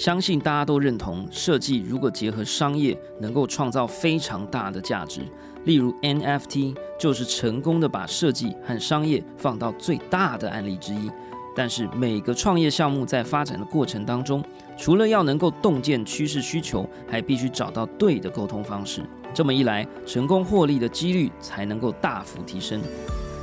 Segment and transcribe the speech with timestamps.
[0.00, 5.20] 相信大家都认同，设计如果结合商业，能够创造非常大的价值。
[5.64, 11.10] 例如 NFT 就是成功的把设计和商业放到最大的案例之一。
[11.54, 14.42] 但是每个创业项目在发展的过程当中，
[14.74, 19.02] 除了要能够洞见趋势需求，还必须找到对的沟通方式。
[19.34, 22.80] 这么一来，成功获利的几率才能够大幅提升。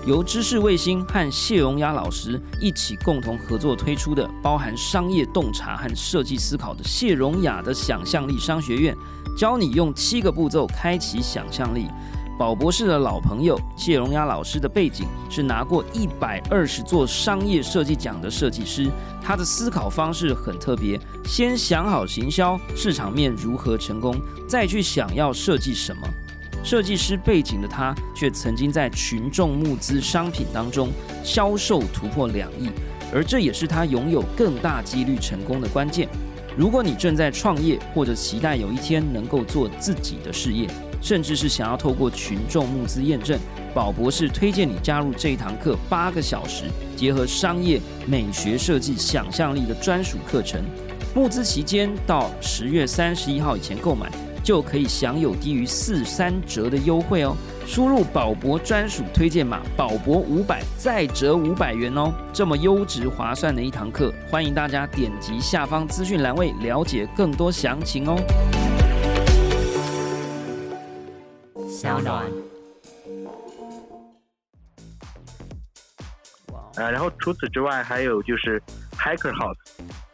[0.07, 8.95] 由知识卫星和谢荣雅老师一起共同合作推出的，包含商业洞察和设计思考的谢荣雅的想象力商学院，
[9.37, 11.87] 教你用七个步骤开启想象力。
[12.39, 18.89] 宝博士的老朋友谢荣雅老师的背景是拿过一百二十座商业设计奖的设计师，
[19.21, 24.15] 他的思考方式很特别，先想好行销市场面如何成功，
[24.47, 26.07] 再去想要设计什么。
[26.67, 30.89] 设计师背景的他，却曾经在群众募资商品当中
[31.23, 32.69] 销售突破两亿，
[33.13, 36.09] 而这也是他拥有更大几率成功的关键。
[36.57, 40.67] 如果你正在创业，或者期待有一天能够做自己的事业，
[41.01, 43.39] 甚至是想要透过群众募资验证，
[43.73, 46.65] 宝博士推荐你加入这一堂课，八个小时
[46.97, 50.61] 结合商业、美学、设计、想象力的专属课程。
[51.15, 54.11] 募资期间到十月三十一号以前购买，
[54.47, 57.35] 就可以享有低于四三折的优惠哦。
[57.65, 62.13] 输入宝博专属推荐码宝博五百，再折五百元哦。
[62.31, 68.15] 这么优质划算的一堂课，欢迎大家点击下方资讯栏位了解更多详情哦。
[71.69, 72.25] 小暖。
[76.75, 79.57] 呃，然后除此之外，还有就是 Hacker House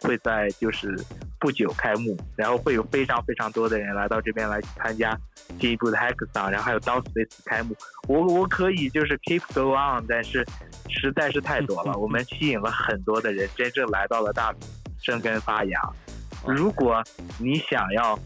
[0.01, 0.99] 会在就是
[1.43, 5.13] 不久开幕，然后会有非常非常多的人来到这边来参加
[5.59, 7.75] 进一步的 Hackathon，然后还有 DOSpace 开幕。
[8.07, 10.45] 我我可以就是 keep go on，但是
[10.87, 14.57] 实在是太多了，我们吸引了很多的人，真正来到了大理
[15.01, 15.81] 生根发芽。
[16.47, 17.03] 如果
[17.37, 18.17] 你想要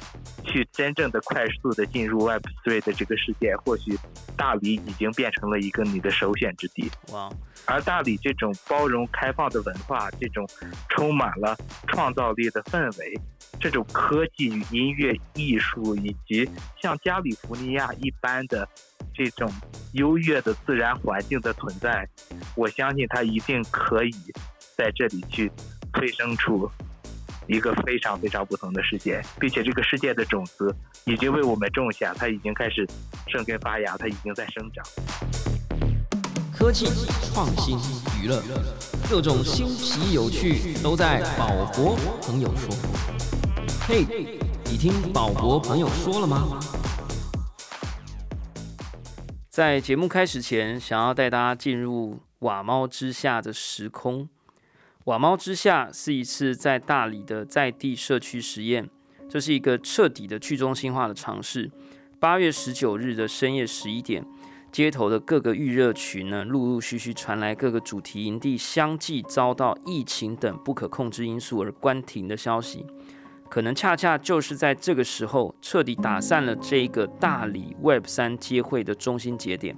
[0.43, 3.97] 去真正的快速的进入 Web Three 的这个世界，或许
[4.35, 6.91] 大理已经变成了一个你的首选之地。
[7.13, 7.31] 哇！
[7.67, 10.47] 而大理这种包容开放的文化，这种
[10.89, 11.55] 充满了
[11.87, 13.19] 创造力的氛围，
[13.59, 16.49] 这种科技与音乐艺术，以及
[16.81, 18.67] 像加利福尼亚一般的
[19.13, 19.51] 这种
[19.93, 22.07] 优越的自然环境的存在，
[22.55, 24.11] 我相信它一定可以
[24.75, 25.51] 在这里去
[25.93, 26.69] 催生出。
[27.49, 32.85] 一个非常非常不同的世界，并且这个世界的种子已经为我们种下，它已经开始
[33.27, 34.83] 生根发芽，它已经在生长。
[36.57, 36.87] 科技、
[37.21, 37.77] 创新、
[38.19, 38.41] 娱乐，
[39.07, 42.75] 各种新奇有趣都在宝博朋友说。
[43.87, 46.59] 嘿，你听宝博朋友说了吗？
[49.51, 54.27] 在节目开始前，想要带大家进入瓦猫之下的时空。
[55.03, 58.89] 瓦猫之下是一次在大理的在地社区实验，
[59.29, 61.69] 这是一个彻底的去中心化的尝试。
[62.19, 64.25] 八月十九日的深夜十一点，
[64.71, 72.85] 街头的各个预热群呢，陆陆续续传来各个主题营地相继遭到疫情等不可控制因素而关停的消息。
[73.49, 79.75] 可能恰恰就是在这个时候，彻底打散了这个大理 Web 三接会的中心节点。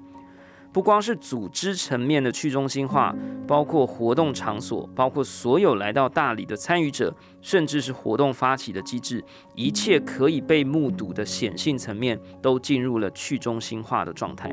[0.72, 3.16] 不光是组织层面的去中心化，
[3.48, 9.24] 包括活动场所，包括所有来到大理的参与者，甚至是活动发起的机制，
[9.56, 14.52] 一切可以被目睹的显性层面，都进入了去中心化的状态。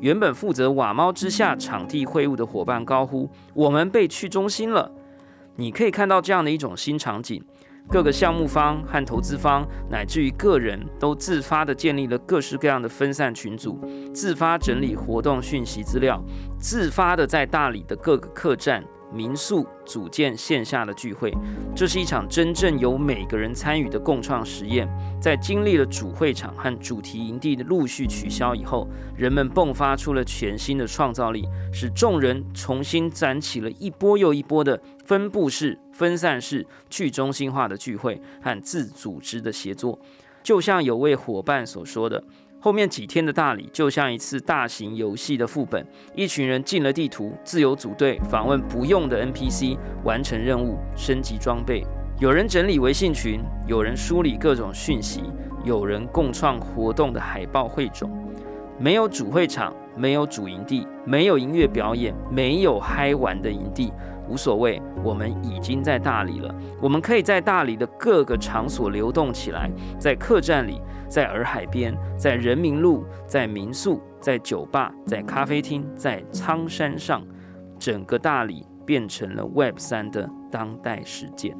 [0.00, 4.92] 原本负责瓦猫之下场地会务的伙伴高呼：“我们被去中心了！”
[5.56, 7.42] 你可以看到这样的一种新场景。
[7.88, 13.78] 各个项目方和投资方，乃至于个人都自发地建立了各式各样的分散群组，
[14.12, 16.22] 自发整理活动讯息资料，
[16.58, 18.84] 自发地在大理的各个客栈。
[19.16, 21.32] 民宿组建线下的聚会，
[21.74, 24.86] 这是一场真正由每个人参与的共创实验。
[25.18, 39.98] 在经历了主会场和主题营地的陆续取消以后，人们迸发出了全新的创造力，使众人重新攒起了一波又一波的分布式、分散式、去中心化的聚会和自组织的协作。
[40.42, 42.22] 就像有位伙伴所说的。
[42.66, 45.86] 后面几天的大理就像一次大型游戏的副本，
[46.16, 51.86] 一群人进了地图，自由组队访问不用的 NPC，完成任务，升级装备。
[52.18, 55.22] 有人整理微信群，有人梳理各种讯息，
[55.64, 58.10] 有人共创活动的海报汇总。
[58.80, 63.92] 没有主会场，没有主营地，没有音乐表演，没有嗨玩的营地。
[64.28, 77.24] 无所谓，我们已经在大理了，我们可以在大理的各个场所流动起来，在客栈里，在洱海边，在人民路，在民宿，在酒吧，在咖啡厅，在苍山上，
[77.78, 81.56] 整个大理变成了 Web 三的当代实践。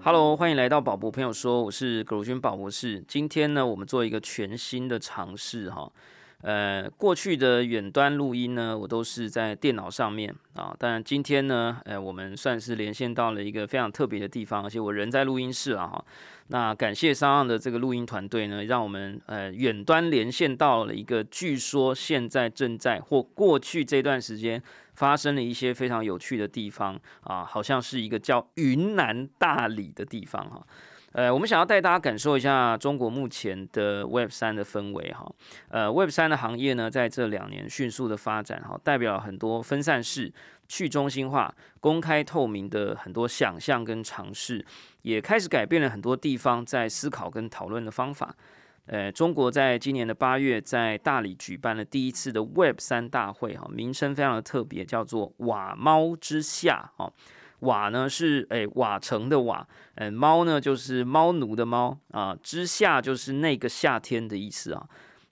[0.00, 3.04] Hello，欢迎来到宝博朋友说，我是葛如君宝博士。
[3.08, 5.90] 今天呢，我们做一个全新的尝试哈、
[6.42, 10.76] 呃，过去的远端录音呢，我都是在电脑上面啊。
[10.78, 16.04] 但今天呢，呃，我们算是连线到了一个非常特别的地方，而且我人在录音室啊哈。
[16.48, 24.62] 那感谢上岸的这个录音团队呢，让我们呃远端连线到了一个据说现在正在或过去这段时间
[24.94, 30.64] 发生了一些非常有趣的地方啊，好像是一个叫云南大理的地方哈。
[31.16, 35.26] 呃，我们想要带大家感受一下中国目前的 Web 三的氛围哈。
[35.68, 40.30] 呃，Web 三的行业呢，在这两年迅速的发展哈，代表很多分散式、
[40.68, 44.62] 去中心化、公开透明的很多想象跟尝试，
[45.00, 48.36] 也开始改变了很多地方在思考跟讨论的方法。
[48.84, 57.10] 呃，中国在今年的八月在大理举办了第一次的 Web 三大会哈，名称非常的特别，叫做“瓦猫之夏”哈。
[57.60, 64.86] 瓦呢是诶瓦城的瓦，诶猫呢就是猫奴的猫啊，之夏就是那个夏天的意思啊。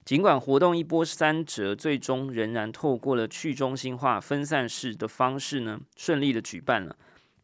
[0.05, 6.97] 尽管活动一波三折，最终仍然透过了去中心化分散式的方式呢，顺利的举办了。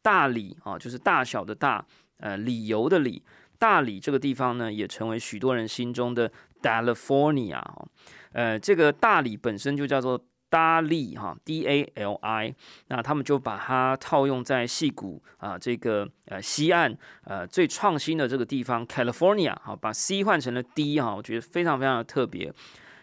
[0.03, 1.85] 大理啊，就是大小的大，
[2.19, 3.23] 呃理由的理，
[3.59, 6.31] 大理这个地方呢，也成为许多人心中的
[6.63, 7.63] California
[8.33, 10.23] 呃，这个大理本身就叫做。
[10.51, 12.53] 达利哈，D A L I，
[12.89, 16.95] 那他们就把它套用在戏谷啊，这个呃西岸
[17.25, 22.53] 呃最创新的这个地方 California 好，把 C 换成了 D 哈，我觉得非常非常的特别。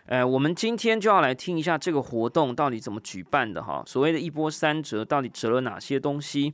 [0.08, 6.54] 呃，我们今天就要来听一下这个活动到底怎么举办的哈，所谓的一波三折到底折了哪些东西？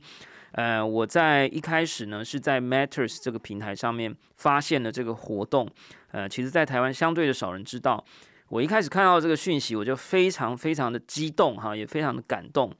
[0.52, 5.68] 呃，我在一开始呢是在 Matters 这个平台上面发现了这个活动，
[6.12, 8.04] 呃，其实在台湾相对的少人知道。
[8.54, 12.72] 我一开始看到这个讯息，我就非常非常的激动哈，也非常的感动。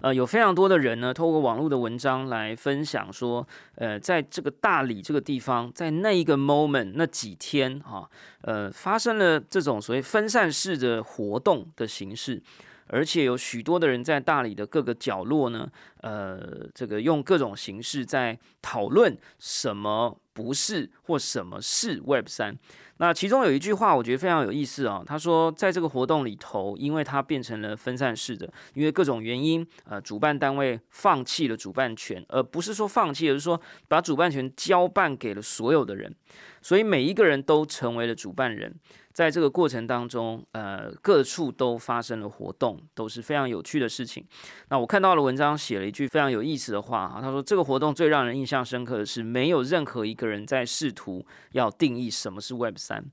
[0.00, 8.08] 呃，有非常多的人呢，透过网络的文章来分享说，呃，在这个大理这个地方，在那一个 moment 那几天哈，
[8.40, 12.42] 呃，发生了这种所谓分散式的活动的形式，
[12.90, 15.70] 而且有许多的人在大理的各个角落呢，
[16.02, 22.58] 呃，这个用各种形式在讨论什么不是或什么是 Web 三。
[22.98, 25.02] 那其中有一句话，我觉得非常有意思啊。
[25.06, 33.58] 他说，在这个活动里头，因为它变成了分散式的，因为各种原因，呃，主办单位放弃了主办权，而不是说放弃，而是说
[33.88, 36.14] 把主办权交办给了所有的人，
[36.60, 38.74] 所以每一个人都成为了主办人。
[39.20, 44.24] 在这个过程当中，呃，各处都发生了活动，都是非常有趣的事情。
[44.70, 51.22] 那我看到了文章写了一句非常有意思的话哈，他说这个活动最让人印象深刻的是，没有任何一个人在试图
[51.52, 53.04] 要定义什么是 Web 三。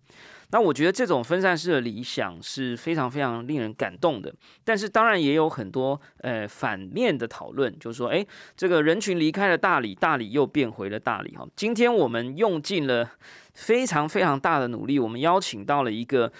[0.49, 4.33] 那我觉得这种分散式的理想是非常非常令人感动的，
[4.63, 11.47] 但是当然也有很多呃反面的讨论，就是说，哎，这个人群离开了大理，大理又变回了大理哈。
[11.55, 13.11] 今天我们用尽了
[13.53, 16.31] 非常非常大的努力，我们邀请到了一个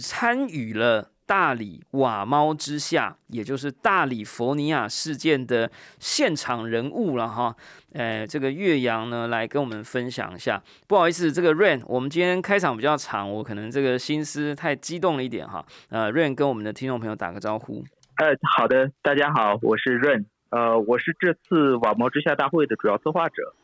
[0.00, 1.11] 参与了。
[1.26, 7.56] 大理瓦猫之下，也就是大理佛尼亚事件的现场人物了哈。
[7.92, 10.62] 呃，这个岳阳呢，来跟我们分享一下。
[10.86, 15.64] 不好意思，这个 Rain，我们今天开场比较长，我可能这个心思太激动了一点哈。
[15.88, 17.84] 呃，Rain 跟我们的听众朋友打个招呼。
[18.16, 20.24] 呃，好的，大家好，我是 Rain。
[20.50, 23.54] 呃，我是这次瓦猫之下大会的主要策划者，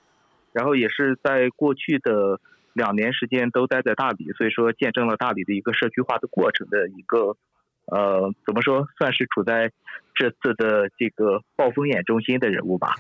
[0.53, 2.41] 然后也是在过去的
[2.73, 7.37] 两年时间都待在大理，所以说见证了大理的一个社区化的过程的一个。
[7.91, 9.71] 呃，怎么说，算是处在
[10.19, 12.95] 这次的这个暴风眼中心的人物吧。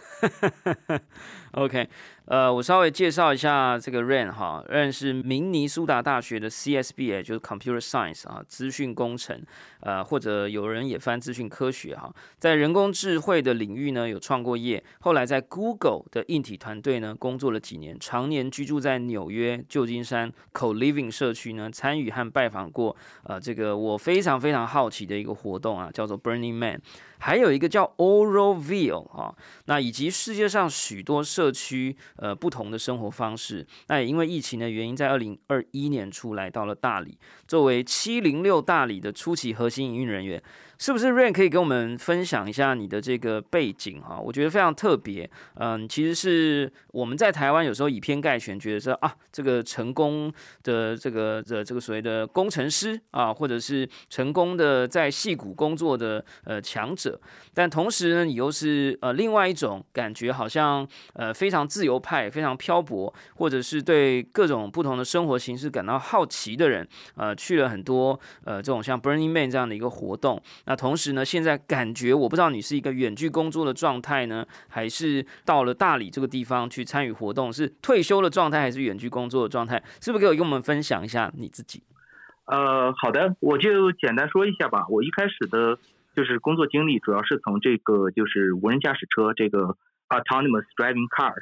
[1.53, 1.89] OK。
[2.27, 9.43] 呃，我稍微介绍一下这个 Rain 哈，Rain 是明尼苏达大学的 CSBA，就是 Computer Science 啊，资讯工程，
[9.81, 22.95] 呃，或者有人也翻资讯科学哈，在人工智慧的领域呢有创过业，后来在 Google 的硬体团队呢工作了几年，常年居住在纽约旧金山 Co Living 社区呢，参与和拜访过
[23.25, 26.83] 呃这个我非常非常好奇的一个活动啊，叫做 Burning Man。
[27.19, 29.35] 还有一个叫 Oroville 啊，
[29.67, 40.43] 那以及世界上许多社区呃不同的生活方式，那也因为疫情的原因，在二零二一年初来到了大理，作为七零六大理的初期核心营运人员。
[40.79, 44.17] 是不是 Rain 可以跟我们分享一下你的这个背景哈？
[44.17, 45.29] 我觉得非常特别。
[45.55, 50.33] 嗯，其实是我们在台湾有时候以偏概全，觉得说啊，这个成功
[50.63, 57.21] 的这个的这个所谓的工程师啊，或者是成功的在戏谷工作的呃强者，
[57.53, 70.41] 但同时呢，你又是呃另外一种感觉，好像呃非常自由派、非常漂泊，或者是对各种不同的生活形式感到好奇的人，呃，去了很多呃这种像 Burning Man 这样的一个活动。
[70.69, 79.83] 那同时呢，现在感觉我不知道你是一个远距工作的状态呢，还是到了大理这个地方去参与活动，是退休的状态还是远距工作的状态？
[80.03, 81.83] 是不是可以跟我们分享一下你自己？
[82.45, 84.85] 呃，好的，我就简单说一下吧。
[84.91, 85.79] 我一开始的
[86.15, 89.75] 就是工作经历，主要是从这个就是无人驾驶车这个
[90.11, 91.33] autonomous driving car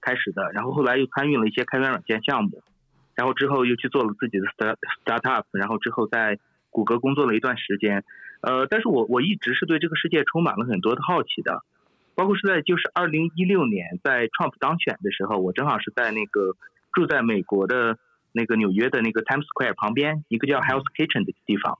[0.00, 2.60] 开始的，然后后来又参与了一些开源软件项目，
[3.14, 4.74] 然后之后又去做了自己的 start
[5.04, 8.02] startup，然后之后在谷歌工作了一段时间。
[8.42, 11.64] 呃，但是我我一直是对这个世界充满了很多的好奇的，
[12.14, 16.54] 包括是在就是二零一六年在 Trump 当选的时候，我正好是在那个
[16.92, 17.98] 住在美国的。
[18.34, 21.76] 那个纽约的那个 Times Square 旁边一个叫 Health Kitchen 的地方，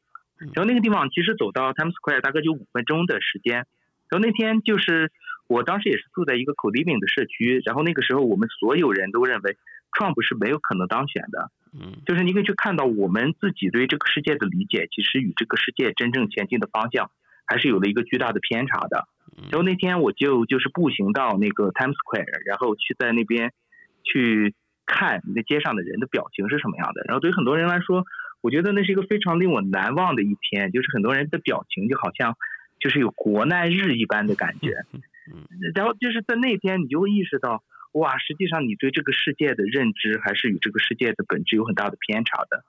[0.53, 3.65] 然后那个地方其实走到 Times Square 大概就五分钟的时间。
[4.11, 5.11] 然后那天就是
[5.49, 9.57] 我当时也是住在一个 co-living 的社区，然后那个时候我们所有人都认为
[9.93, 11.51] Trump 是没有可能当选的。
[11.73, 17.11] 嗯，就是你可以去看到我们自己对这个世界的理解，其实与这个世界真正前进的方向
[17.47, 19.07] 还是有了一个巨大的偏差的。
[19.51, 23.53] 然后那天我就就是步行到那个 Times Square，然后去在那边
[24.03, 24.55] 去。
[24.85, 28.05] 看那街上的人的表情是什么样的，然后对于很多人来说，
[28.43, 32.37] 我觉得那是一个非常令我难忘的一天，就是很多人的表情就好像
[32.79, 34.75] 就是有国难日一般的感觉。
[35.75, 42.65] 然后就是在那天，你就会意识到，哇，实际上你对这个世界的认知还是与这个世界的本质有很大的偏差的，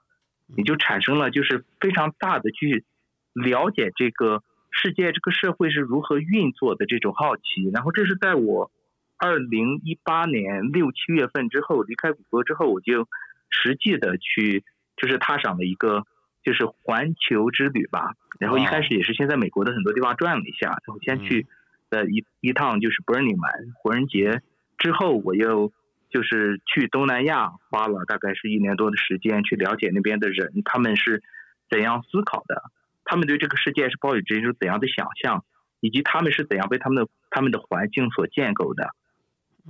[0.56, 2.84] 你就产生了就是非常大的去
[3.32, 7.70] 了解这个世界、这个社会是如何运作的这种好奇。
[7.72, 8.70] 然后这是在我。
[9.16, 13.08] 二零一八年六七月份之后离开谷歌之后，我就
[13.48, 14.64] 实际的去
[14.96, 16.04] 就是踏上了一个
[16.42, 18.16] 就是环球之旅吧。
[18.40, 21.46] 然后一开始也是先在美国的很多地方转了一下，然后先去
[21.88, 24.42] 的一一趟就是 Burning Man 活人节，
[24.84, 25.72] 之后我又
[26.10, 31.22] 就是去东南亚，花了大概是一年多的时间去了解那边的人，他们是
[31.70, 32.64] 怎样思考的，
[33.06, 35.42] 他们对这个世界是抱有着一种怎样的想象，
[35.80, 38.90] 以及他们是怎样被他们的他们的环境所建构的。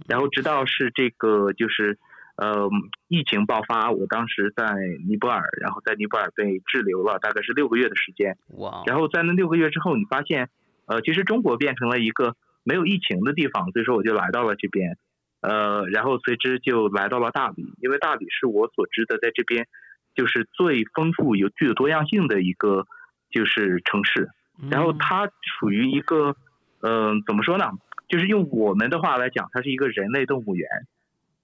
[0.08, 1.96] 然后直到是这个就是，
[2.34, 2.68] 呃，
[3.06, 4.74] 疫情爆发，我当时在
[5.06, 8.36] 尼泊尔，然后在尼泊尔被滞留了，大概是六个月的时间。
[8.58, 8.82] 哇！
[8.86, 10.48] 然后在那六个月之后，你发现，
[10.86, 14.98] 呃，其实中国变成了一个没有疫情的地方，所以说我就来到了这边，
[15.44, 19.66] 呃，然后随之就来到了大理，因为大理是我所知的在这边
[20.14, 22.86] 就是最丰富、有具有多样性的一个
[23.30, 24.30] 就是城市，
[24.70, 25.28] 然后它
[25.60, 26.34] 属于一个，
[26.80, 27.66] 嗯，怎么说呢？
[28.08, 30.66] 就是用我们的话来讲，它是一个人类动物园，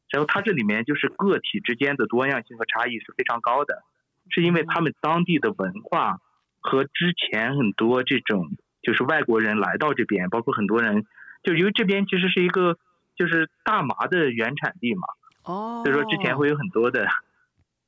[0.08, 3.82] 然后它这里面就是个体之间的多样性和差异是非常高的，
[4.30, 6.20] 是因为他们当地的文化
[6.60, 8.48] 和之前很多这种
[8.82, 11.04] 就是外国人来到这边，包括很多人，
[11.42, 12.78] 就因为这边其实是一个
[13.20, 15.02] 就是大麻的原产地嘛，
[15.44, 17.06] 哦，所以说之前会有很多的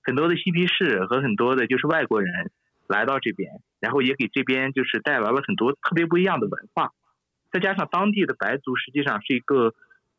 [0.02, 2.50] 很多的嬉皮士和很多的就是外国人
[2.86, 6.92] 来到这边，然后也给这边就是带来了很多特别不一样的文化。
[7.50, 9.72] 再加上当地的白族实际上是一个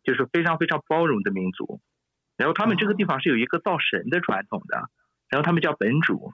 [0.04, 1.80] 就是非常非常包容的民族，
[2.36, 4.90] 然后他们这个地方是有一个造神的传统的，
[5.30, 6.34] 然后他们叫本主，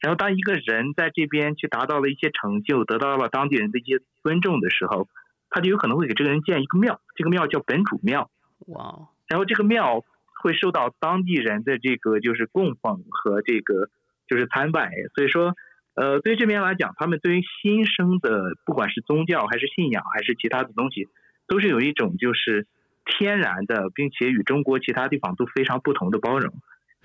[0.00, 5.06] 然后当一个人在这边去达到了一些成就，得到了当地人的一些尊重的时候，
[5.50, 8.30] 他就有可能会给这个人建一个庙，这个庙叫本主庙。
[8.66, 9.08] 哇！
[9.26, 10.04] 然后这个庙
[10.42, 13.88] 会受到当地人的这个就是供奉和这个
[14.28, 15.54] 就是参拜，所以说。
[15.98, 21.08] 呃，对于这边来讲，他们对于新生的，不管是宗教还是信仰还是其他的东西，
[21.48, 22.66] 都是有一种就是
[23.06, 26.52] 天然的，并且与中国其他地方都非常不同的包容。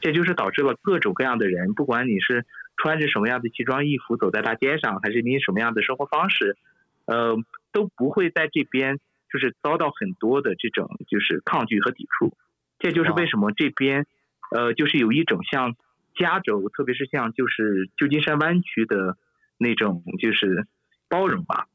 [0.02, 6.58] 这就是导致了各种各样的人，不管你是穿着什么样的奇装异服走在大街上，还是你什么样的生活方式，
[7.06, 7.38] 呃，
[7.72, 9.00] 都不会在这边
[9.32, 12.36] 就是遭到很多的这种就是抗拒和抵触。
[12.80, 14.06] 这就是为什么这边，
[14.52, 15.76] 呃，就是有一种像。
[16.14, 19.16] 加州，特别是像就是旧金山湾区的
[19.58, 20.68] 那种，就是
[21.08, 21.68] 包容吧。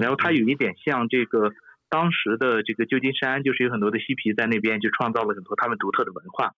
[0.00, 1.52] 然后它有一点像这个
[1.90, 6.54] 当时的这个旧金山，就是有很多的嬉皮在那边就创造了很多他们独特的文化，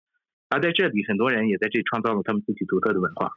[0.51, 3.33] 而在这里很多人也在这里创造了他们自己独特的文化。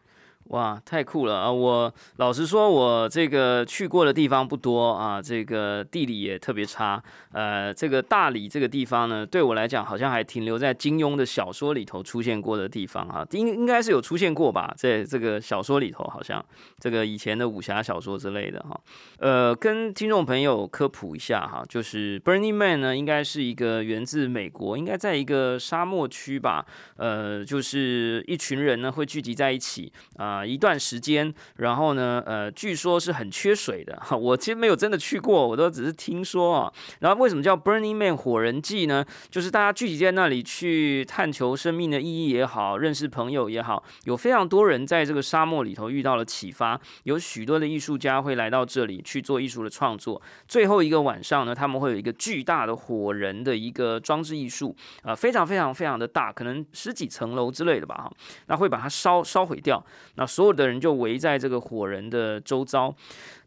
[0.50, 1.52] 哇，太酷了啊！
[1.52, 7.02] 我老实说，我这个去过的地方不多啊，这个地理也特别差。
[7.32, 16.44] 呃，这个大理这个地方呢，对我来讲好像还停留在金庸的小说里头出现过的地方啊，应应该是有出现过吧，在这个小说里头，好像
[16.80, 18.80] 这个以前的武侠小说之类的哈。
[19.18, 26.64] 呃，跟听众朋友科普一下哈，就是 Burning Man 呢，应该是一个源自美国，应该在一个沙漠区吧。
[26.98, 30.35] 呃，就是一群人呢会聚集在一起啊。
[30.36, 34.02] 啊一段时间，然后呢，呃，据说是很缺水的。
[34.18, 36.74] 我其实没有真的去过，我都只是听说啊。
[37.00, 39.06] 然后为什么叫 Burning Man 火人祭呢？
[39.30, 50.22] 就是大家聚集在那里去探求生命的意义也好，认识朋友也好，有非常多人在这个沙漠里头遇到了启发，有许多的艺术家会来到这里去做艺术的创作。
[50.48, 58.12] 最后一个晚上呢，他们会有一个巨大的火人的一个装置艺术，啊，非常非常非常的大，可能十几层楼之类的吧，哈，
[58.48, 59.84] 那会把它烧烧毁掉，
[60.16, 62.96] 那所有的人就围在这个火人的周遭。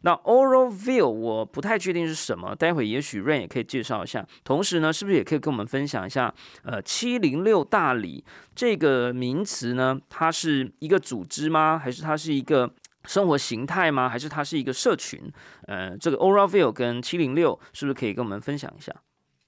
[0.01, 4.25] 那 Auroville 我不太确定是什么，待会也许 Rain 也可以介绍一下。
[4.43, 6.33] 同时呢，是不是也可以跟我们分享一下？
[6.63, 8.23] 呃，七零六大理
[8.55, 11.77] 这个名词呢，它是一个组织吗？
[11.77, 12.71] 还是它是一个
[13.03, 14.07] 生活形态吗？
[14.07, 15.19] 还是它是一个社群？
[15.67, 18.93] 呃，这个 Auroville 跟七零六是不是可以跟我们分享一下？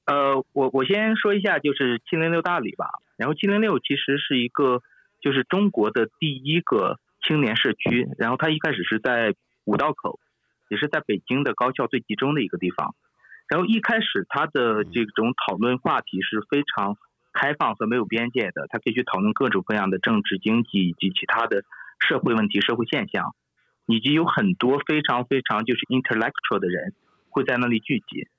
[0.06, 2.88] 呃，我我先说一下，就是七零六大理吧。
[3.16, 4.82] 然后七零六其实是一个，
[5.22, 8.08] 就是中国的第一个青年社区。
[8.18, 9.36] 然后它一开始是在
[9.66, 10.20] 五道口。
[10.72, 12.96] 也是在北京的高校最集中的一个地方，
[13.50, 16.96] 然后一开始他的这种讨论话题是非常
[17.34, 21.66] 开放和没有边界的，他可以去讨论各种各样的政治、经济以及其他的
[22.00, 23.36] 社会问题、社会现象，
[23.86, 26.94] 以及有很多非常非常就是 intellectual 的人
[27.28, 28.30] 会在那里聚集，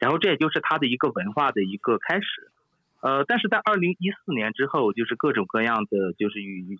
[0.00, 2.50] 然后这也就是他的一个文化的一个开始。
[3.02, 6.76] 呃，但是在二零一四年之后，就是各种各样的就是与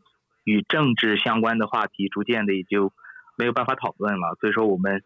[0.48, 2.92] 与政治相关的话题逐渐的也就。
[3.40, 5.04] 没有办法讨论了，所以说我们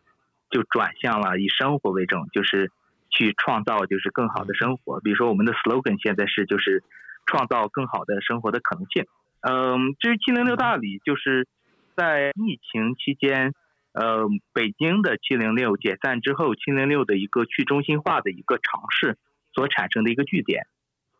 [0.48, 2.72] 就转向了以生活为重，就是
[3.10, 5.00] 去创造就是更好的生活。
[5.00, 6.82] 比如说我们的 slogan 现在是就是
[7.26, 9.04] 创造更好的生活的可能性。
[9.42, 11.46] 嗯，至于七零六大理，就是
[11.94, 13.52] 在疫情期间，
[13.92, 19.18] 呃，北京的七零六解散之后，七零六的一个去中心化的一个尝试
[19.52, 20.64] 所产生的一个据点。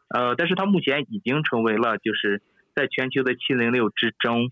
[0.09, 2.41] 呃，但是它目前已经成为了就是
[2.75, 4.51] 在全球的七零六之中。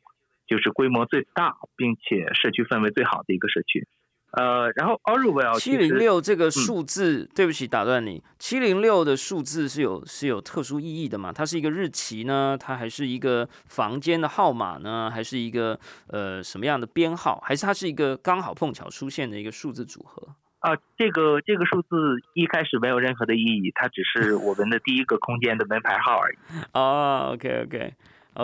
[0.50, 3.86] 就是规模最大，并且社区氛围最好的一个社区，
[4.32, 11.32] 呃，然后 Orwell 七零六这个数字，对不起，打断你，七零六的数字是有是有特殊意义的嘛？
[11.32, 12.58] 它是一个日期呢？
[12.58, 15.08] 它还是一个房间的号码呢？
[15.08, 17.40] 还是一个呃什么样的编号？
[17.46, 20.34] 还是它是一个刚好碰巧出现的一个数字组合？
[20.58, 26.36] 啊，这个这个数字一开始没有任何的意义，它只是我们的第一个空间的门牌号而已。
[26.74, 27.94] 哦，OK OK。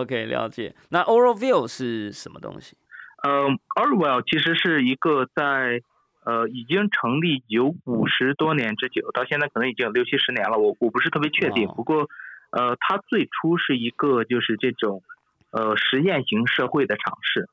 [0.00, 0.74] OK，了解。
[0.90, 2.76] 那 Oralville 是什么东西？
[3.22, 5.80] 呃，Orwell 其实是一个在
[6.24, 10.58] 呃已经成立有五十多年之久，到现在可能已经有六七十年了。
[10.58, 11.66] 我我不是特别确定。
[11.68, 12.08] 不过，
[12.50, 15.02] 呃，它最初是一个就是这种
[15.50, 17.48] 呃实验型社会的尝试。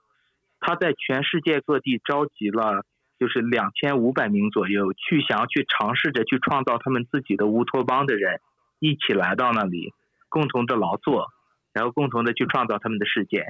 [0.59, 2.85] 它在全世界各地召集了
[3.19, 8.41] 就是两千五百名左右，去想要去尝试着去创造他们自己的乌托邦的人，
[8.79, 9.93] 一起来到那里，
[10.29, 11.32] 共同的劳作。
[11.73, 13.47] 然后共同的去创造他们的世界，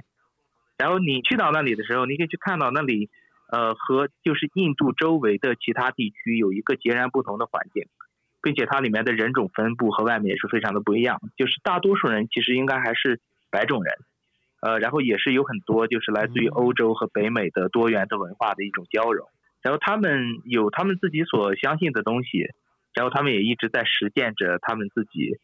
[0.77, 3.09] 然后你去到那里的时候，你可以去看到那里，
[3.51, 7.83] 呃，和就是印度周围的其他地区有一个截然不同的环境，
[8.41, 11.19] 并且它里面的人种分布和外面也是非常的不一样。
[11.35, 13.19] 就是大多数人其实应该还是
[13.51, 13.93] 白种人，
[14.61, 19.27] 呃，然后也是有很多就是来自于欧洲和北美的多元的文化的一种交融。
[19.61, 22.47] 然后他们有他们自己所相信的东西，
[22.93, 25.37] 然后他们也一直在实践着他们自己。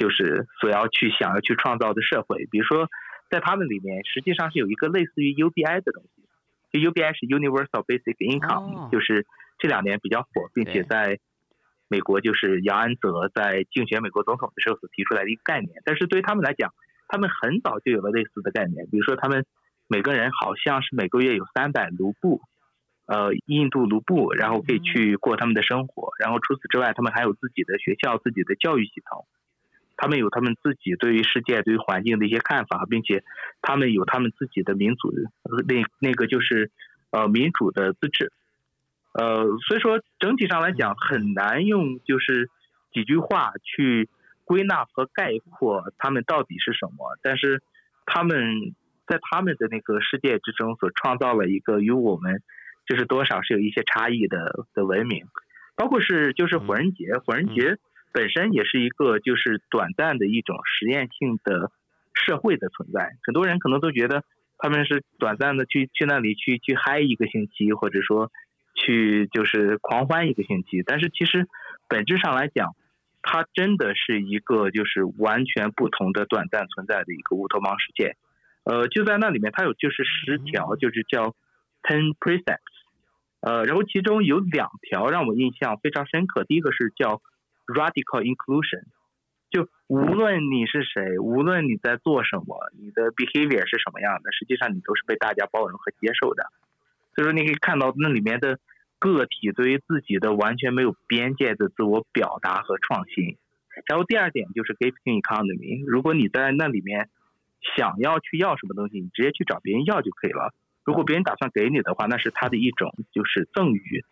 [0.00, 2.88] 就是所要去想要去创造的社会，比如说，
[3.28, 6.24] 在他们里面实际上是有一个类似于 UBI 的东西，
[6.72, 9.26] 就 UBI 是 Universal Basic Income，就是
[9.58, 11.18] 这两年比较火，并且在
[11.86, 15.82] 美国就是杨安泽在竞选美国总统的时候所提出来的一个概念。
[15.84, 16.72] 但是对于他们来讲，
[17.06, 19.44] 他们很早就有了类似的概念，比如说他们
[19.86, 22.40] 每个人好像是每个月有三百卢布，
[23.04, 26.08] 呃，印度卢布，然后可以去过他们的生活。
[26.18, 29.26] 然后除此之外，他们还有自己的学校、自己的教育系统。
[30.00, 33.22] 他们有他们自己对于世界、对于环境的一些看法，并且
[33.60, 35.12] 他们有他们自己的民主，
[35.68, 36.70] 那那个就是
[37.10, 38.32] 呃民主的自治，
[39.12, 42.48] 呃，所以说整体上来讲很难用就是
[42.94, 44.08] 几句话去
[44.46, 47.18] 归纳和概括他们到底是什么。
[47.20, 47.62] 但是
[48.06, 48.74] 他们
[49.06, 52.42] 在他们的那个世界之中所创造了一个与我们
[52.86, 55.26] 就是多少是有一些差异的的文明，
[55.76, 57.76] 包括是就是火人节，火人节。
[58.12, 61.70] 本身也是一个就是短暂的一种实验性的
[62.12, 64.24] 社会的存在，很多人可能都觉得
[64.58, 68.32] 他们是短暂的去去那里去去嗨一个星期，或者说
[68.74, 71.46] 去就是狂欢一个星期，但是其实
[71.88, 72.74] 本质上来讲，
[73.22, 78.16] 它真的是一个就是完全不同的短暂存在的一个乌托邦世界。
[78.64, 81.36] 呃，就在那里面，它有就是十条，就是叫
[81.82, 82.58] ten precepts，
[83.40, 87.22] 呃，然后其中有两条让我印象非常深刻，第一个是叫。
[87.70, 88.84] Radical inclusion，
[89.50, 96.50] 就无论你是谁，无论你在做什么，你的 behavior 是什么样的，实际上你都是被大家包容和接受的。
[97.14, 98.58] 所以说，你可以看到那里面的
[98.98, 103.36] 个体对于自己的完全没有边界的自我表达和创新。
[103.86, 107.08] 然后第二点就是 gifting economy，如果你在那里面
[107.76, 110.52] 想要去要什么东西，你直接去找别人要就可以了。
[110.84, 114.04] 如果别人打算给你的话，那是他的一种就是赠予，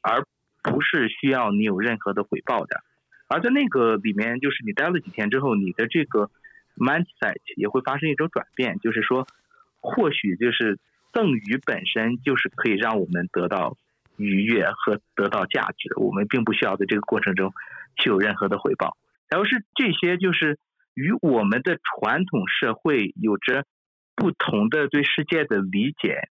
[0.00, 0.26] 而
[0.62, 2.82] 不是需要你有任何的回报的。
[3.26, 6.30] 而在那个里面，就是你待了几天之后，你的这个
[6.76, 9.26] mindset 也会发生一种转变，就是说，
[9.80, 10.78] 或许就是
[11.12, 13.78] 赠予本身就是可以让我们得到
[14.18, 17.52] 愉悦和得到价值，我们并不需要在这个过程中
[17.96, 18.96] 去有任何的回报。
[19.30, 20.58] 然后是这些，就是
[20.92, 23.64] 与我们的传统社会有着
[24.14, 26.28] 不同的对世界的理解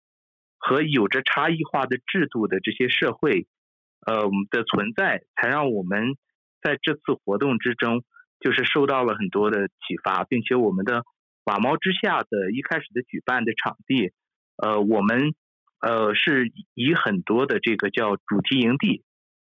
[0.58, 3.48] 和有着差异化的制度的这些社会，
[4.06, 6.18] 呃的存在，才让我们。
[6.62, 8.04] 在这次活动之中，
[8.40, 11.04] 就是受到了很多的启发，并且我们的
[11.44, 14.12] 瓦猫之下的一开始的举办的场地，
[14.58, 15.34] 呃，我们
[15.80, 19.04] 呃是以很多的这个叫主题营地，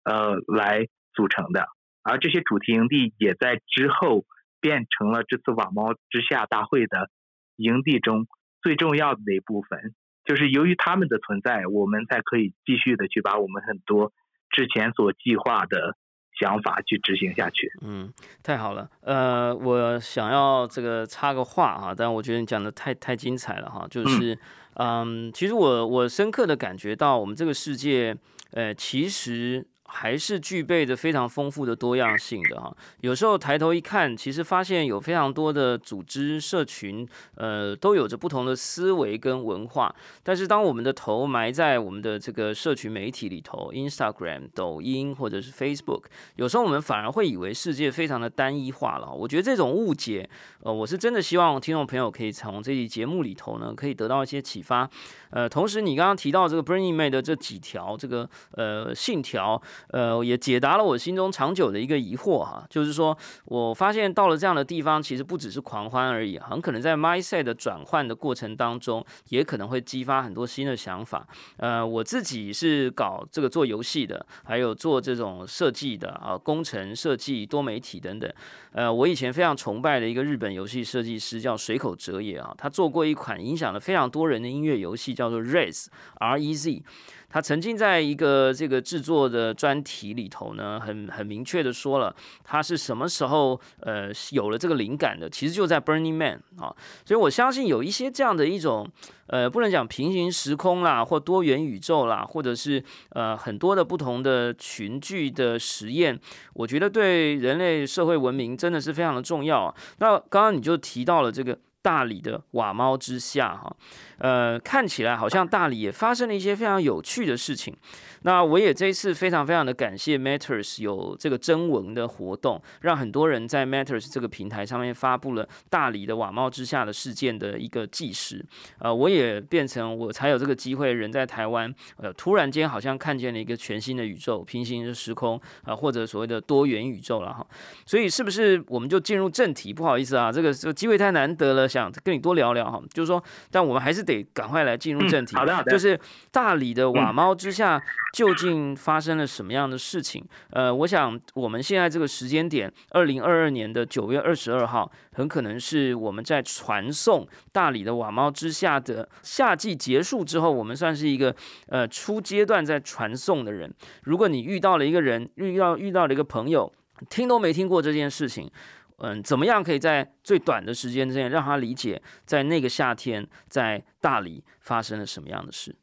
[0.04, 1.68] 呃来组成的，
[2.04, 4.26] 而这些主题营地也在之后
[4.62, 7.10] 变成了这次瓦猫之下大会的
[7.56, 8.28] 营地中
[8.62, 9.94] 最重要的一部分。
[10.26, 14.14] 就是由于他们的存在，我们才可以继续的去把我们很多
[14.52, 15.96] 之前所计划的。
[16.40, 17.72] 想法去执行下去。
[17.82, 18.90] 嗯，太好了。
[19.02, 23.86] 呃，我想要这个插个话啊，但我觉得你讲的太太精彩了哈。
[23.90, 24.38] 就是，
[24.76, 28.16] 嗯，其实我我深刻的感觉到，我们这个世界，
[28.52, 29.68] 呃，其实。
[29.92, 32.72] 还是具备着非常丰富的多样性的哈。
[33.02, 39.94] 有时候抬头一看，其实发现有非常多的组织社群，呃，都有着不同的思维跟文化。
[40.24, 46.04] 但是当我们的头埋在我们的这个社群媒体里头，Instagram、抖音或者是 Facebook，
[46.36, 49.12] 有时候我们反而会以为世界非常的单一化了。
[49.12, 50.30] 我觉得这种误解，
[50.62, 54.88] 呃，我是真的希望听众朋友可以从这期节目里头呢，可以得到一些启发。
[55.32, 59.60] 呃，同时你刚刚提到这个 Burning Man 的这几条这个呃信条。
[59.88, 71.28] 呃，也解答了我心中长久的一个疑惑哈，就是说我发现到了这样的地方，其实不只是狂欢而已，很可能在 mindset 的转换的过程当中，也可能会激发很多新的想法。
[71.58, 78.32] 呃，我自己是搞这个做游戏的，还有做这种设计的啊，工程设计、多媒体等等。
[78.72, 86.84] 呃，我以前非常崇拜的一个日本游戏设计师叫水口哲也啊，他做过一款影响了非常多人的音乐游戏，叫做 Rez，R E Z。
[87.30, 98.90] 他曾经在一个这个制作的专题里头呢，很很明确的说了，他是什么时候呃有了这个灵感的，其实就在 Burning Man 啊，所以我相信有一些这样的一种
[99.28, 106.20] 呃，不能讲平行时空啦，或多元宇宙啦，或者是呃很多的不同的群聚的实验，
[106.54, 109.74] 我觉得对人类社会文明真的是非常的重要。
[110.00, 111.58] 那刚刚你就提到了这个。
[111.82, 113.76] 大理的瓦猫之下，哈，
[114.18, 117.76] 呃，看起来好像大理也发生了一些非常有趣的事情。
[118.24, 128.46] 那我也这一次非常非常的感谢 Matters 有这个征文的活动，让很多人在 Matters 这个平台上面发布了大理的瓦猫之下的事件的一个纪实。
[128.80, 137.46] 呃，我也变成我才有这个机会，人在台湾，呃，突然间好像看见了一个全新的宇宙，平行的时空啊，或者所谓的多元宇宙了哈。
[137.86, 139.74] 所以是不是我们就进入正题？
[139.74, 142.82] 不好意思啊，这个这个机会太难得了，想跟你多聊聊哈。
[142.94, 145.36] 就是说，但我们还是得赶快来进入正题。
[145.36, 145.72] 好的好的。
[145.72, 146.00] 就是
[146.32, 147.82] 大理的瓦猫之下。
[148.14, 150.28] 究竟发生了什么样的事情？
[150.52, 161.36] 呃，我想我们现在这个时间点，二零二二年的九月二十二号，很可能是我们在传送大理的瓦猫之下的夏季结束之后，我们算是一个
[161.68, 163.72] 呃初阶段在传送的人。
[164.04, 166.74] 如果你遇到了一个人，遇到遇到了一个朋友，
[167.10, 168.50] 听都没听过这件事情，
[168.98, 175.76] 嗯，怎么样可以在最短的时间之内让他理解，在那个夏天在大理发生了什么样的事？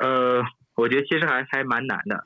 [0.00, 0.42] 呃。
[0.76, 2.22] 我觉得其实还还蛮难的，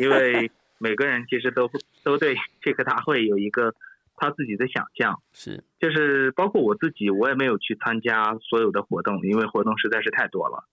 [0.00, 1.68] 因为 每个人其实都
[2.04, 3.74] 都对这个大会有一个
[4.16, 10.64] 他自己的想象，是，就是包括我自己，我也没有去参加所有的活动，因为活动实在是太多了。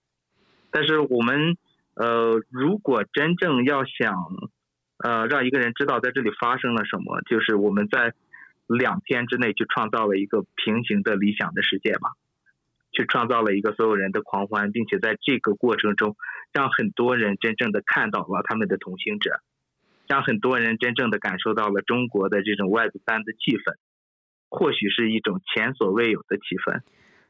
[0.70, 1.56] 但是我们
[1.94, 4.14] 呃，如果真正要想
[4.98, 8.14] 呃让一个人知道在这里发生了什么，就是我们在
[8.68, 12.12] 两天之内去创造了一个平行的理想的世界吧。
[12.92, 16.16] 去创造了一个所有人的狂欢，并且在这个过程中，
[16.52, 19.40] 让很多人真正的看到了他们的同行者，
[20.08, 23.74] 让很多人真正的感受到了中国的这种 Web 三的气氛，
[24.48, 26.80] 或许是一种前所未有的气氛。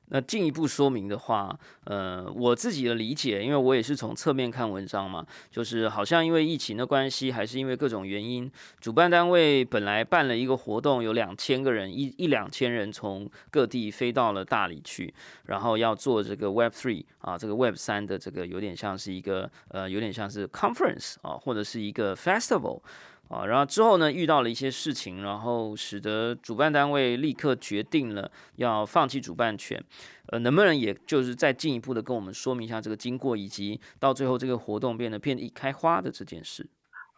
[0.09, 15.13] 那进一步说明的话，呃，我自己的理解，因为我也是从侧面看文章嘛，就是好像因为疫情的关系，还是因为各种原因，主办单位本来办了一个活动，有两千个人，一一两千人从各地飞到了大理去，
[15.47, 22.81] 然后要做这个 Web Three 啊，这个 Web 三的这个有点像是一个呃，有点像是 conference 啊，或者是一个 festival。
[23.29, 29.83] 啊，然后之后呢，遇到了一些事情，然后使得主办单位立刻决定了要放弃主办权。
[30.29, 36.69] 呃，能不能也就是再进一步的跟我们说明一下这个经过，以及到最后这个活动变得遍地开花的这件事？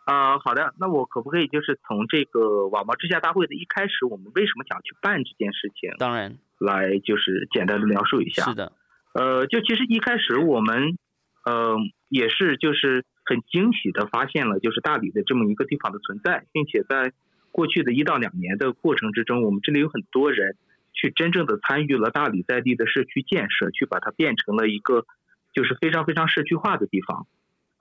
[0.07, 5.91] 啊，好的，那我可不可以就是从这个网毛之夏大会的一开始，我们为什么想去办这件事情？
[5.99, 8.45] 当然，来就是简单的描述一下。
[8.45, 8.73] 是的，
[9.13, 10.97] 呃，就其实一开始我们，
[11.45, 11.77] 呃，
[12.09, 13.05] 也是就是。
[13.29, 17.13] 很惊喜的发现了，就是大理的这么一个地方的存在，并且在
[17.53, 20.57] 过去的一到两年的过程之中，我们这里有很多人
[20.95, 25.05] 去真正的参与了大理在地的社区建设，去把它变成了一个
[25.53, 27.27] 就是非常非常社区化的地方。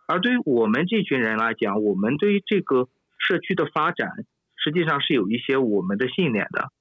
[0.06, 4.26] 而对于我们这群人来讲，我们对于这个社区的发展，
[4.58, 6.74] 实际上是有一些我们的信念的，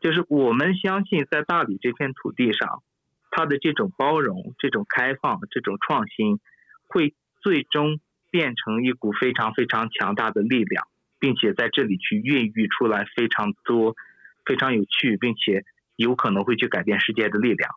[0.00, 2.82] 就是我们相信在大理这片土地上，
[3.30, 6.40] 它的这种包容、这种开放、这种创新
[6.86, 7.14] 会。
[7.40, 8.00] 最终
[8.30, 10.86] 变成一股非常非常强大的力量，
[11.18, 13.96] 并且在这里去孕育出来非常多、
[14.44, 15.64] 非常有趣，并且
[15.96, 17.70] 有可能会去改变世界的力量。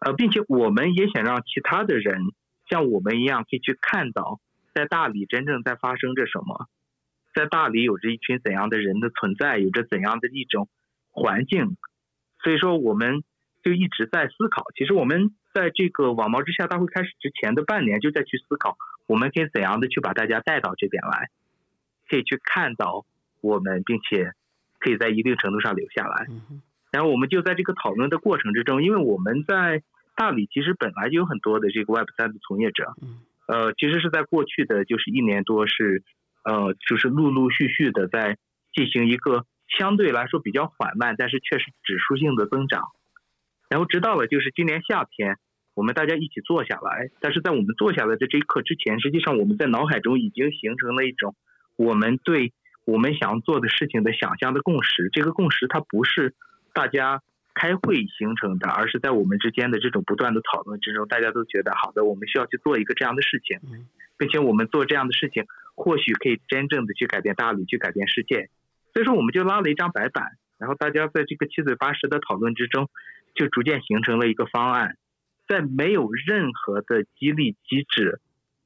[0.00, 2.20] 呃，并且我们也想让其他的人
[2.68, 4.40] 像我们一样，可以去看到
[4.74, 6.68] 在大理真正在发生着什么，
[7.34, 10.68] 在大理有着一群怎样的人的存在，有着怎样的一种
[11.10, 11.76] 环境。
[12.44, 13.24] 所以说，我们
[13.64, 14.64] 就一直在思考。
[14.76, 15.34] 其实我们。
[15.56, 21.30] 在这个网贸之下大会开始之前的半年，就在去思考我们可以怎样的去把大家带到这边来，
[22.10, 23.06] 可以去看到
[23.40, 24.32] 我们，并且
[24.78, 26.26] 可以在一定程度上留下来。
[26.92, 29.82] 然后我们就在这个讨论的过程之中，因为我们在
[30.14, 32.92] 大理其实本来就有很多的这个 Web 三的从业者，
[33.46, 36.02] 呃，其实是在过去的就是一年多是
[36.44, 38.36] 呃，就是陆陆续续的在
[38.74, 39.46] 进行一个
[39.78, 42.82] 相对来说比较缓慢，但是却是指数性的增长。
[43.70, 45.38] 然后直到了就是今年夏天。
[45.76, 51.36] 我们大家一起坐下来，但是在我们坐下来的这一刻之前，实际上我们在脑海中已经形成了一种
[51.76, 52.54] 我们对
[52.86, 55.10] 我们想要做的事情的想象的共识。
[55.12, 56.34] 这个共识它不是
[56.72, 57.20] 大家
[57.54, 63.60] 开会形成的，而是在我们之间的这种不断的讨论之中，大家都觉得好的，我们需要去做一个这样的事情，
[64.16, 68.48] 并且我们做这样的事情或许可以真正的去改变大理，去改变世界。
[68.94, 72.88] 所以说，我们就拉了一张白板，然后大家在这个七嘴八舌的讨论之中，
[73.34, 74.96] 就逐渐形成了一个方案。
[75.48, 78.20] 在没有任何的激励机制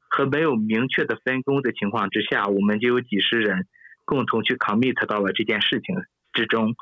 [0.09, 3.66] 和没有明确的分工的情况之下，我们就有几十人
[4.05, 5.95] 共同去 commit 到了这件事情
[6.33, 6.75] 之中。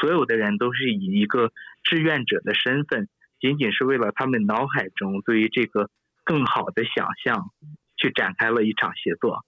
[0.00, 3.08] 所有的人都是以一个志愿者的身份，
[3.40, 5.90] 仅仅是为了他们脑海中对于这个
[6.22, 7.50] 更好的想象
[7.96, 9.44] 去展开了一场协作。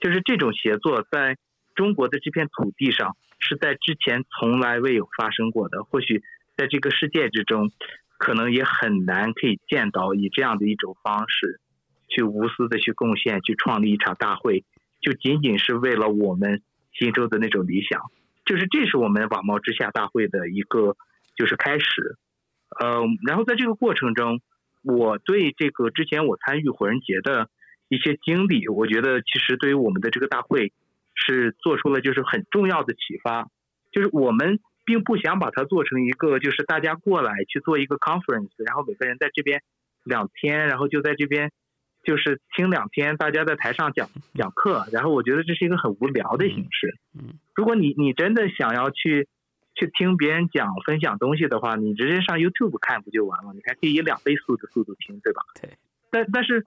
[0.00, 1.36] 就是这种协作，在
[1.74, 5.84] 中国的这片土地上是在之前从来未有发生过的。
[5.84, 6.22] 或许
[6.56, 7.70] 在这个世界之中。
[8.18, 11.60] 可能也很难可以见到以这样的一种方式，
[12.08, 14.64] 去无私的去贡献，去创立一场大会，
[15.00, 18.00] 就仅仅是为了我们心中的那种理想，
[18.44, 20.96] 就是这是我们网贸之下大会的一个
[21.36, 22.16] 就是开始，
[22.80, 24.40] 呃，然后在这个过程中，
[24.82, 27.48] 我对这个之前我参与火人节的
[27.88, 30.72] 一些经历，我觉得其实对于我们的这个大会
[31.14, 33.48] 是做出了就是很重要的启发，
[33.92, 34.58] 就是我们。
[34.86, 39.60] 并不想把它做成一个，就是大家过来去做一个 conference，然后每个人在这边
[40.04, 41.50] 两天，然后就在这边
[42.04, 46.96] 就是听两天，大家在台上讲 讲课，然后我觉得这是一个很无聊的形式。
[47.18, 49.28] 嗯，如果你你真的想要去
[49.74, 53.52] 去听别人讲分享东西的话，你直接上 YouTube 看不就完了？
[53.54, 55.42] 你还可以以两倍速的速度听，对吧？
[55.60, 55.70] 对。
[56.12, 56.64] 但但是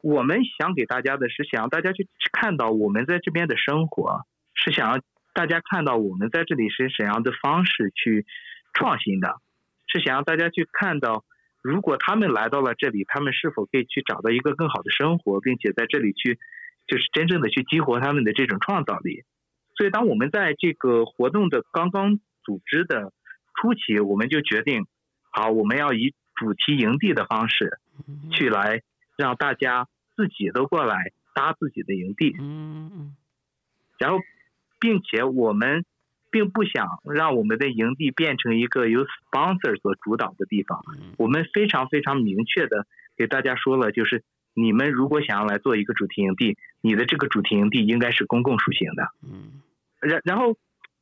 [0.00, 5.02] 我们想给大家的是，想让大家去看到我们在这边的生活，是想要。
[5.38, 8.26] 大家看到我们在这里是怎样的方式去
[8.72, 9.40] 创新的，
[9.86, 11.24] 是想让大家去看到，
[11.62, 16.40] 如果他们来到了这里，他们是否可以去找到一个更好的生活，并且在这里去
[16.88, 19.22] 就是真正的去激活他们的这种创造力。
[19.76, 23.12] 所以，当我们在这个活动的刚刚组织的
[23.54, 24.88] 初期，我们就决定，
[25.30, 27.78] 好，我们要以主题营地的方式
[28.32, 28.82] 去来
[29.16, 32.34] 让大家自己都过来搭自己的营地，
[34.00, 34.18] 然后。
[34.80, 35.84] 并且我们
[36.30, 40.84] 并不想让我们的营地变成一个由 sponsor 所主导的地方。
[41.16, 42.86] 我们非常非常明确的
[43.16, 49.08] 给大家说了，就是你们如果想要来做一个主题营地，你的这个主题营地应该是公共属性的。
[49.22, 49.62] 嗯。
[50.00, 50.56] 然然后，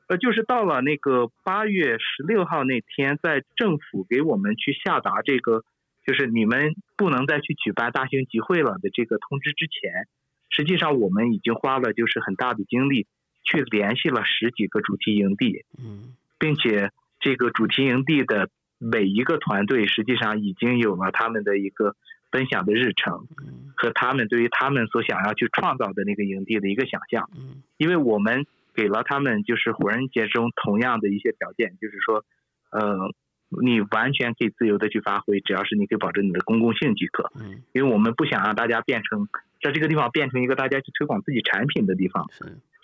[0.09, 5.65] 呃，就是到了那个八月十六号那天，在政府给我们去下达这个，
[6.07, 10.07] 就是你们不能再去举办大型集会了的这个通知之前，
[10.49, 13.07] 实际上我们已经花了就是很大的精力
[13.46, 21.96] 去联系了十几个主题营地，嗯并且这个主题营地的每一个团队实际上已经有了他们的一个
[22.30, 27.30] 分享的日程嗯和他们对于他们所想要去创造的那个营地的一个想象。
[27.35, 32.24] 嗯因为我们给了他们就是火人节中同样的一些条件，就是说，
[32.70, 33.14] 呃，
[33.62, 37.30] 你完全可以自由的去发挥，只要是你可以保证你的公共性即可。
[37.40, 39.28] 嗯，因为我们不想让大家变成
[39.62, 42.28] 在这个地方变成一个大家去推广自己产品的地方。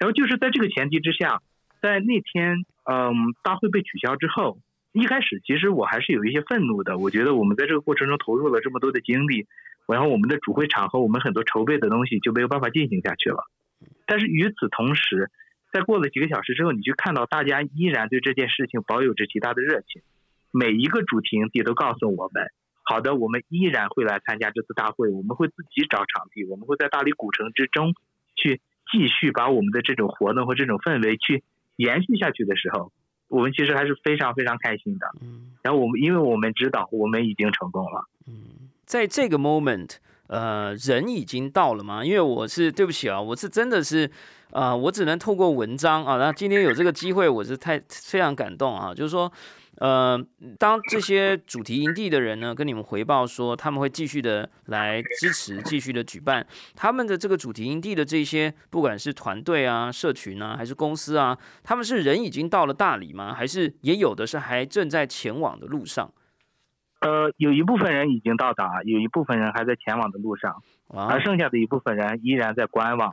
[0.03, 1.43] 然后就是在这个前提之下，
[1.81, 2.57] 在那天，
[2.91, 4.59] 嗯，大会被取消之后，
[4.91, 6.99] 一开始其实我还是有一些愤怒的。
[6.99, 9.47] 我觉得我们在这个过程中投入了这么多的精力，
[9.87, 13.47] 然后我们的主会场和我们很多筹备的东西就没有办法进行下去了。
[14.05, 15.31] 但是与此同时，
[15.73, 20.03] 在过了几个小时之后，你去看到大家依然对这件事情保有着极大的热情。
[20.51, 22.51] 每一个主题营地都告诉我们，
[22.83, 27.95] 好的，我们依然会来参加这次大会，我们会自己找场地，我们会在大理古城之中
[28.35, 28.61] 去
[28.93, 31.43] 继续把我们的这种活动和这种氛围去
[31.77, 32.93] 延续下去的时候，
[33.29, 35.07] 我们其实还是非常非常开心的。
[35.23, 42.05] 嗯然后我们因为我们知道我们已经成功了，嗯，在这个 moment，呃，人已经到了吗？
[42.05, 44.11] 因为我是对不起啊，我是真的是，
[44.51, 49.33] 呃，我只能透过文章啊，那今天有这个机会，我是太非常感动啊，就是说。
[49.83, 50.16] 呃，
[50.61, 63.35] 当这些主题营地的人呢，跟你们回报说他们会继续的来支持，继续的举办他们的这个主题营地的这些，不管是团队啊、社群啊，还是公司啊，他们是人已经到了大理吗？
[63.35, 66.12] 还是也有的是还正在前往的路上？
[67.01, 73.12] 呃，有一部分人已经到达，有一部分人还在前往的路上，啊而，剩下的一部分人依然在观望。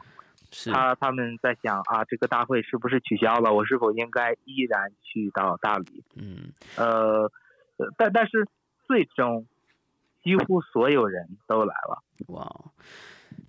[0.52, 3.54] 是他他们在想啊，这个大会是不是取消了？
[3.54, 6.04] 我是否应该依然去到大理？
[6.16, 7.32] 嗯呃，
[7.78, 8.48] 呃但但是
[8.88, 9.46] 最终
[10.24, 12.04] 几乎所有人都来了。
[12.28, 12.72] 哇，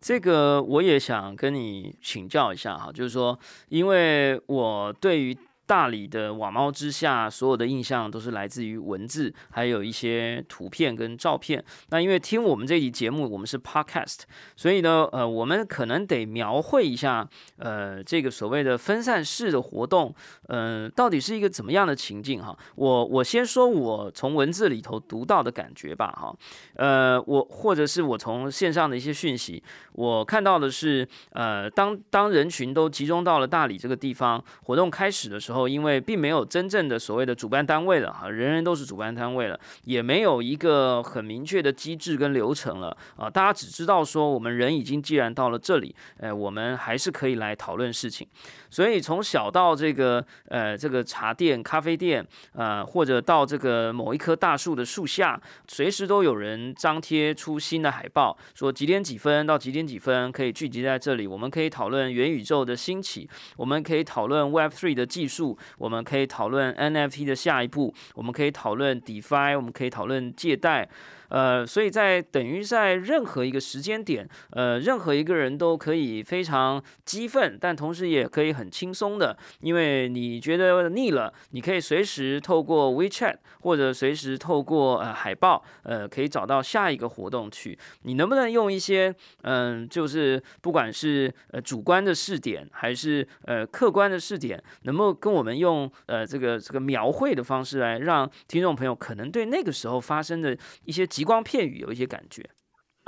[0.01, 5.37] 这个我也想跟你请教一下哈，就是说，因为我对于
[5.71, 11.65] 大理的瓦猫之下，所有的印象都是来自于文字，还有一些图片跟照片。
[11.91, 14.23] 那因为听我们这期节目，我们是 podcast，
[14.57, 17.25] 所以呢，呃，我们可能得描绘一下，
[17.59, 20.13] 呃，这个所谓的分散式的活动，
[20.49, 22.59] 呃，到底是一个怎么样的情境哈？
[22.75, 26.35] 我我先说我从文字里头读到的感觉吧哈，
[26.75, 48.27] 呃，我或者是我从线上的一些讯息，我看到的是，呃，当当人群都集中到了大理这个地方，活动开始的时候，因为并没有真正的所谓的主办单位了哈，人人都是主办单位了，也没有一个很明确的机制跟流程了啊，大家只知道说我们人已经既然到了这里，哎，我们还是可以来讨论事情。
[48.71, 70.89] 所以从小到这个呃这个茶店、咖啡店，呃或者到这个某一棵大树的树下，随时都有人张贴出新的海报，说几点几分到几点几分可以聚集在这里，我们可以讨论元宇宙的兴起，我们可以讨论 Web3 的技术，我们可以讨论 NFT 的下一步，我们可以讨论 DeFi，我们可以讨论借贷。
[71.29, 87.77] 呃，所以在等于在任何一个时间点，呃，任何一个人都可以非常激愤，但同时也可以很轻松的，因为你觉得腻了，你可以随时透过 WeChat 或者随时透过呃海报，呃，可以找到下一个活动去。
[88.03, 102.45] 你能不能用一些嗯、就是不管是呃主观的视点，还是呃客观的视点，能不能跟我们用呃这个这个描绘的方式来让听众朋友可能对那个时候发生的一些极光片语有一些感觉？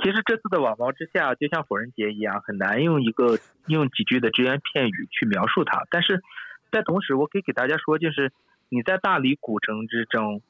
[0.03, 5.87] 其实这次的网毛之下，就像火人节一样，很难用一个用几句的只言片语去描述它。
[5.89, 6.21] 但是
[6.71, 8.33] 在同时，我可以给大家说，就是
[8.67, 10.41] 你在大理古城之中，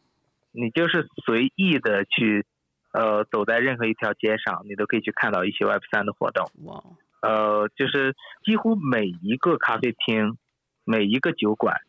[0.52, 2.46] 你就是随意的去，
[2.94, 6.50] 呃，走在任何一条街上，你都可以去看到一些 Web 三的活动。
[6.63, 6.84] 哇，
[7.22, 10.38] 呃，就是几乎每一个咖啡厅、
[10.84, 11.82] 每一个酒馆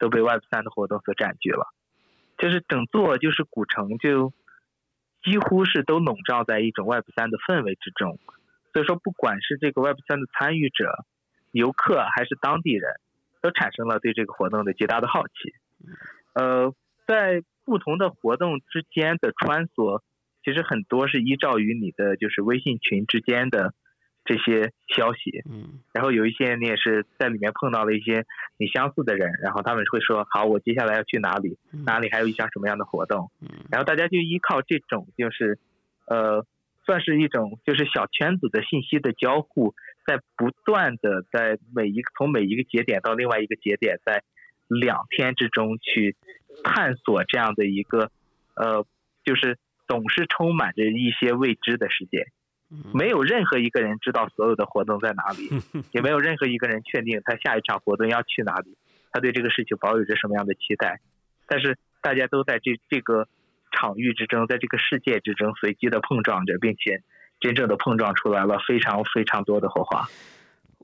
[0.00, 1.72] 都被 Web 三的活动所占据了，
[2.38, 4.32] 就是整座就是古城就
[5.24, 8.18] 几乎是都笼罩在一种 Web 三的氛围之中。
[8.72, 11.04] 所以说，不管是这个 Web 三的参与者、
[11.52, 12.94] 游客还是当地人，
[13.40, 15.54] 都产生了对这个活动的极大的好奇。
[16.34, 16.74] 呃，
[17.06, 20.02] 在不同的活动之间的穿梭，
[20.44, 23.72] 其实很多是依照于你的就是微信群之间的
[24.24, 25.80] 这些消息，嗯。
[25.92, 28.24] 然后有一些你也是在里面碰到了一些
[28.56, 31.84] 你相似的人，然后他们会说好，我接下来要去哪里，嗯。
[31.84, 33.48] 哪里还有一项什么样的活动，嗯。
[33.70, 35.58] 然后大家就依靠这种就是，
[36.06, 36.46] 呃，
[36.84, 39.74] 算是一种就是小圈子的信息的交互，
[40.06, 44.22] 在不断的在每一个从每一个节点到另外一个节点，在
[44.68, 46.16] 两天之中去
[46.62, 48.10] 探索这样的一个
[48.54, 48.86] 呃，
[49.24, 52.28] 就是总是充满着一些未知的世界。
[52.92, 55.48] 没有任何一个人知道所有的活动在哪里，
[55.92, 58.76] 也没有任何一个人确定他下一场活动要去哪里，
[59.12, 61.00] 他对这个事情保有着什么样的期待。
[61.46, 63.28] 但是大家都在这这个
[63.70, 67.02] 场域之中，在这个世界之中随机的碰撞着，并且
[67.40, 70.08] 真正的碰撞出来了非常非常多的火花。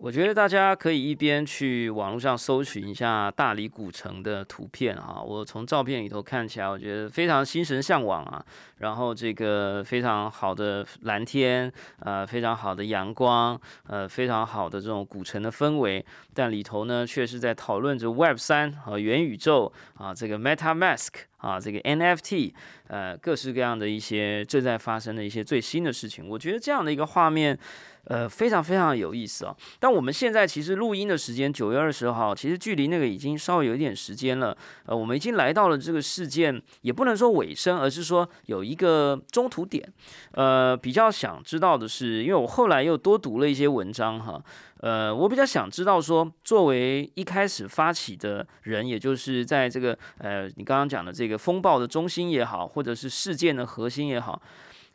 [0.03, 8.43] 我觉得大家可以一边去网络上搜寻一下大理古城的图片啊，我从照片里头看起来，我觉得非常心神向往啊。
[8.79, 22.55] 然后这个非常好的蓝天，呃，非常好的阳光，呃，非常好的这种古城的氛围，但里头呢，却是在讨论着 Web 三和元宇宙啊，这个 Meta Mask 啊，这个 NFT，
[22.89, 26.27] 呃，各式各样的一些正在发生的一些最新的事情。
[26.27, 27.59] 我觉得这样的一个画面。
[28.05, 29.55] 呃，非常非常有意思啊！
[29.79, 34.57] 但我们现在其实录音的时间九月二十号，其实距离那个已经稍微有一点时间了。
[34.87, 39.87] 呃，我们已经来到了这个事件，也不能说尾声，而是说有一个中途点。
[40.33, 44.43] 呃，比较想知道的是，因为我后来又多读了一些文章哈。
[44.79, 54.41] 呃，我比较想知道说，作为一开始发起的人，也就是在这个呃，你刚刚讲的这个风暴的中心也好，或者是事件的核心也好。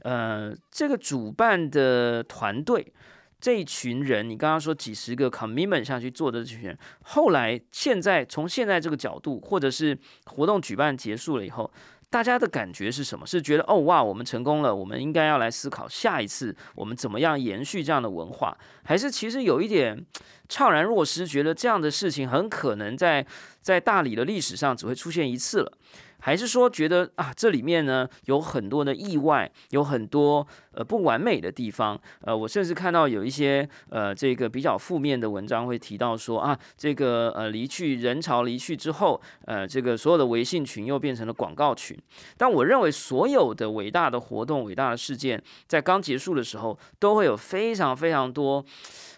[0.05, 2.93] 呃，这个主办的团队
[3.41, 11.71] 这一群人，你刚刚说几十个 commitment 下去做的这群人，后来现在从现在这个角度，或者是活动举办结束了以后，
[12.11, 13.25] 大家的感觉是什么？
[13.25, 20.05] 是觉得哦哇，我们成功了，我们应该要来思考下一次我们怎么样延续这样的文化，还是其实有一点
[20.47, 23.25] 怅然若失，觉得这样的事情很可能在
[23.59, 25.77] 在大理的历史上只会出现一次了。
[26.25, 32.01] 还是说觉得啊，这里面呢有很多的意外，有很多呃不完美的地方。
[32.21, 41.95] 呃，我甚至看到有一些呃这个比较负面的文章会提到说啊，这个呃离去人潮离去之后，呃这个所有的微信群又变成了广告群。
[42.35, 48.65] 但我认为所有的伟大的活动、伟大的事件，在刚结束的时候，都会有非常非常多。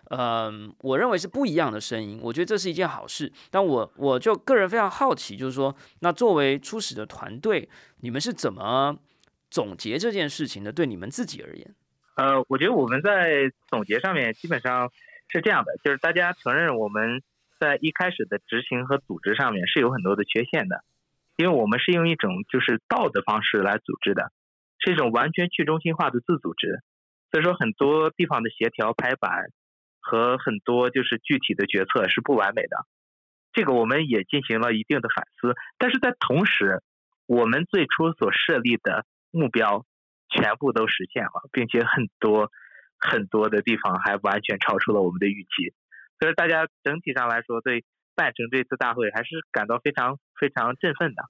[0.10, 3.30] 嗯，我认为是不一样的声音，我觉得这是一件好事。
[3.52, 7.68] 但我我就个人非常好奇，就是说，那作为初始的团队，
[8.00, 8.98] 你们是怎么
[9.50, 10.72] 总结这件事情的？
[10.72, 11.76] 对你们自己而言？
[12.16, 14.90] 呃，我觉得我们在总结上面基本上
[15.28, 17.22] 是这样的，就是大家承认我们
[17.60, 20.86] 在一开始的执行和组织上面是有很多的缺陷的，
[21.36, 24.32] 因为我们是用一种就是道的方式来组织的，
[24.80, 26.82] 是一种完全去中心化的自组织，
[27.30, 29.52] 所以说很多地方的协调排版。
[30.08, 32.88] 和很多就是具体的决策是不完美的，
[33.52, 35.54] 这个我们也进行了一定的反思。
[35.78, 36.82] 但是在同时，
[37.26, 39.86] 我们最初所设立的目标
[40.30, 42.50] 全部都实现了，并且很多
[42.98, 45.74] 很多的地方还完全超出了我们的预期。
[46.22, 47.84] 所以大家整体上来说，对
[48.16, 51.24] 办成这次大会还是感到非常非常振奋的，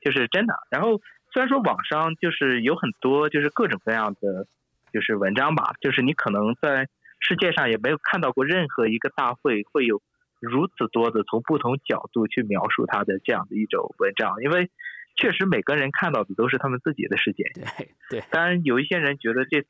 [0.00, 0.54] 就是真的。
[0.70, 1.02] 然后
[1.32, 4.46] 虽然说网上就是有很多就是各种各样的
[4.90, 6.88] 就是文章吧，就是你可能在。
[7.26, 10.00] 世界上也没有看到过任何一个大会会有
[10.38, 14.70] 如此多的从不同角度去描述它的这样的一种文章，因为
[15.16, 17.42] 确实每个人看到的都是他们自己的世界。
[17.54, 19.68] 对 对，当然有一些人觉得这次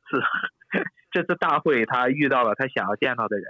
[1.09, 3.47] 这次大会他遇到了他想要见到的人，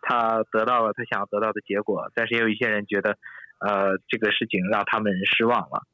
[0.00, 3.18] 他得到了他想要得到的结果，但是也有一些人觉得，
[3.60, 5.86] 呃，这个事情让他们失望了。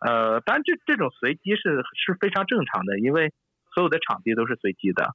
[0.00, 3.30] 呃，当然这这种随机是是非常正常的，因为
[3.72, 5.14] 所有的场地都是随机的。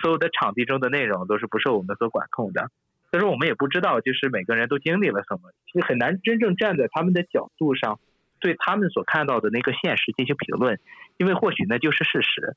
[0.00, 2.70] 所有的场地中的内容都是不受我们所管控的，
[3.10, 8.00] 所以说我们也不知道，就是每个人都经历了什么，你很难真正站在他们的角度上，
[8.40, 10.80] 对他们所看到的那个现实进行评论，
[11.16, 12.54] 因为或许那就是事实。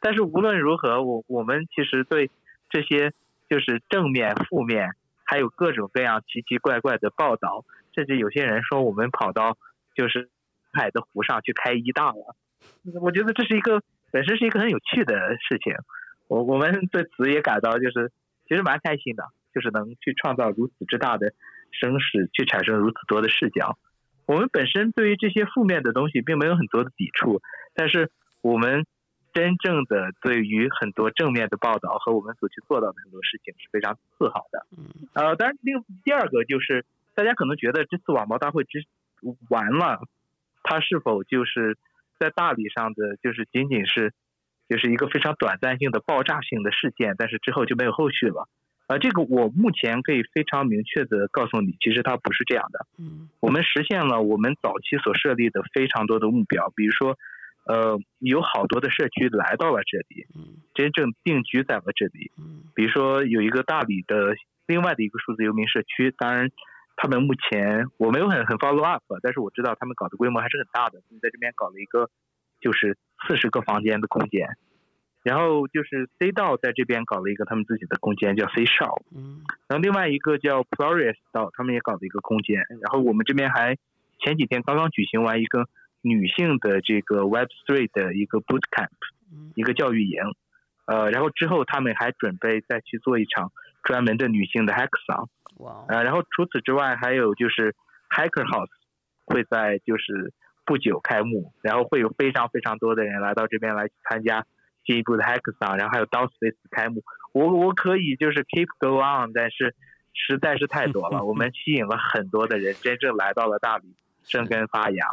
[0.00, 2.30] 但是无论如何，我我们其实对
[2.68, 3.12] 这些
[3.48, 4.90] 就是正面、负面，
[5.24, 7.64] 还有各种各样奇奇怪怪的报道，
[7.94, 9.56] 甚至有些人说我们跑到
[9.94, 10.28] 就是
[10.72, 12.36] 海的湖上去开一大了，
[13.00, 15.14] 我觉得这是一个本身是一个很有趣的
[15.48, 15.74] 事情。
[16.34, 18.10] 我我们对此也感到就是
[18.48, 19.22] 其实蛮开心的，
[19.54, 21.32] 就是能去创造如此之大的
[21.70, 23.78] 声势，去产生如此多的视角。
[24.26, 27.40] 我们本身对于这些负面的东西并没有很多的抵触，
[27.72, 28.10] 但是
[28.42, 28.84] 我们
[29.32, 34.66] 真正的对于很多正面的报道和我们所去做到的很多事情是非常自豪的。
[35.12, 38.84] 呃，当然另第二个就是大家可能觉得这次网贸大会之
[39.48, 40.00] 完了，
[40.64, 41.78] 它是否就是
[42.18, 44.12] 在大理上的就是仅仅是。
[44.68, 48.48] 就是一个非常短暂性的爆炸性的事件，但是之后就没有后续了。
[48.86, 52.86] 呃，这个我目前可以非常明确的告诉你，其实它不是这样的。
[52.98, 57.16] 嗯，我们实现了我们早期所设立的非常多的目标，比如说，
[57.64, 62.30] 呃，有好多的社区来到了这里，嗯，真正定居在了这里。
[62.36, 64.34] 嗯，比如说有一个大理的
[64.66, 66.50] 另外的一个数字游民社区，当然
[66.96, 72.10] 他们目前我没有很很 follow up，但是我知道他们搞的规模还是很大的，他们在这边搞了一个
[72.60, 74.56] 就是四十个房间的空间，
[75.22, 79.40] 然后就是 C 道在这边搞了一个他们自己的空间叫 C Shop，嗯。
[79.68, 83.76] 然后另外一个叫 Flores 道，他们也搞了一个空间，然后我们这边还
[84.18, 85.66] 前几天刚刚举行完一个
[86.02, 88.90] 女性的这个 Web Three 的一个 Boot Camp，
[89.32, 89.52] 嗯。
[89.54, 90.20] 一个教育营，
[90.86, 93.52] 呃，然后之后他们还准备再去做一场
[93.82, 95.28] 专门的女性的 Hackathon。
[95.58, 95.86] 哇哦。
[95.88, 97.74] 呃，然后除此之外，还有就是
[98.10, 98.68] Hacker House
[99.24, 100.34] 会在就是
[100.64, 104.46] 不久开幕，然后会有非常非常多的人来到这边来参加
[104.84, 107.02] 进一步的 Hackathon，然后还有 DAOSpace 开幕。
[107.32, 109.74] 我我可以就是 keep go on，但是
[110.12, 115.06] 实在是太多了， 我们吸引了很多的人，真正来到了大理生根发芽。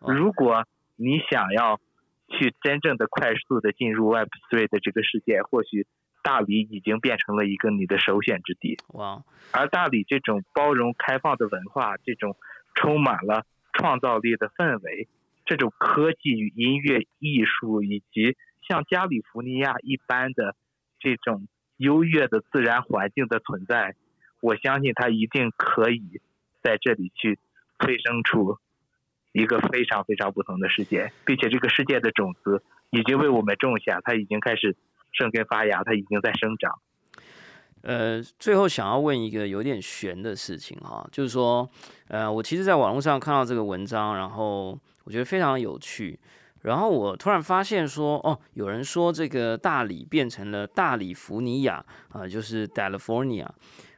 [0.00, 0.64] 如果
[0.96, 1.80] 你想要
[2.28, 5.86] 去真正的快速的进入 Web 3的这个世界，或许
[6.22, 8.78] 大理已经变成了一个你的首选之地。
[8.88, 12.36] 哇哦而大理这种包容开放的文化，这种
[12.74, 15.08] 充满了创造力的氛围，
[15.44, 18.36] 这种科技与音乐、艺术，以及
[18.68, 20.56] 像加利福尼亚一般的
[20.98, 23.94] 这种优越的自然环境的存在，
[24.40, 26.20] 我相信它一定可以
[26.62, 27.38] 在这里去
[27.78, 28.58] 催生出
[29.32, 34.76] 一个非常非常不同的世界，并且这个世界的种子已经为我们种下，它已经开始
[35.12, 36.80] 生根发芽，它已经在生长。
[37.82, 41.68] 呃，最后想要问一个有点悬的事情哈，就是说，
[42.08, 46.18] 呃，我其实在网络上看到这个文章，然后我觉得非常有趣，
[46.62, 53.46] 然后我突然发现说，哦，有人说这个大理变成了大理福尼亚啊、就是 California，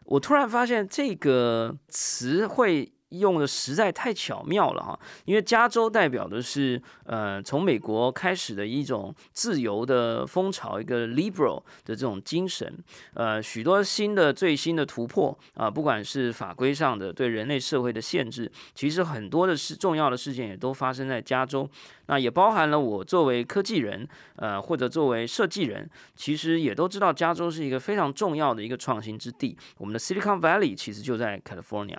[0.04, 12.72] 我突然发现这个词汇用的实在太巧妙了哈，因为加州代表的是呃从美国开始的一种自由的风潮，一个 liberal 的这种精神，
[13.14, 21.68] 呃许多新的最新的突破啊、不管是法规上的对人类社会的限制，其实很多的事重要的事件也都发生在加州，
[22.06, 31.98] 那也包含了我作为科技人，呃或者作为设计人，其实也都知道加州是一个非常重要的一个创新之地，我们的 Silicon Valley 其实就在 California。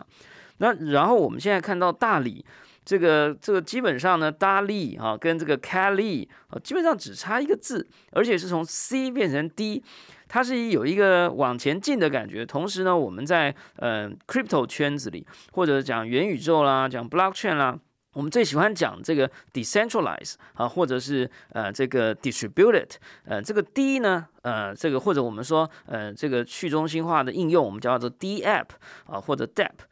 [0.62, 2.46] 那然后我们现在看到大理，
[2.86, 9.84] 这个这个基本上呢，大利啊跟这个 Cali 啊，基本上只差一个字，而且是从 C 变成 D，
[10.28, 12.46] 它是有一个往前进的感觉。
[12.46, 17.80] 同时呢，我们在呃 crypto 圈子里，或者讲元宇宙啦，讲 blockchain 啦。
[18.14, 22.90] 我们最喜欢讲这个 decentralize 啊，或者是呃这个 distributed，
[23.26, 28.68] 呃这个 D 呢，呃这个或者我们说呃这个去中心化的应用，我们叫做 D app
[29.08, 29.88] 啊或者 Depp。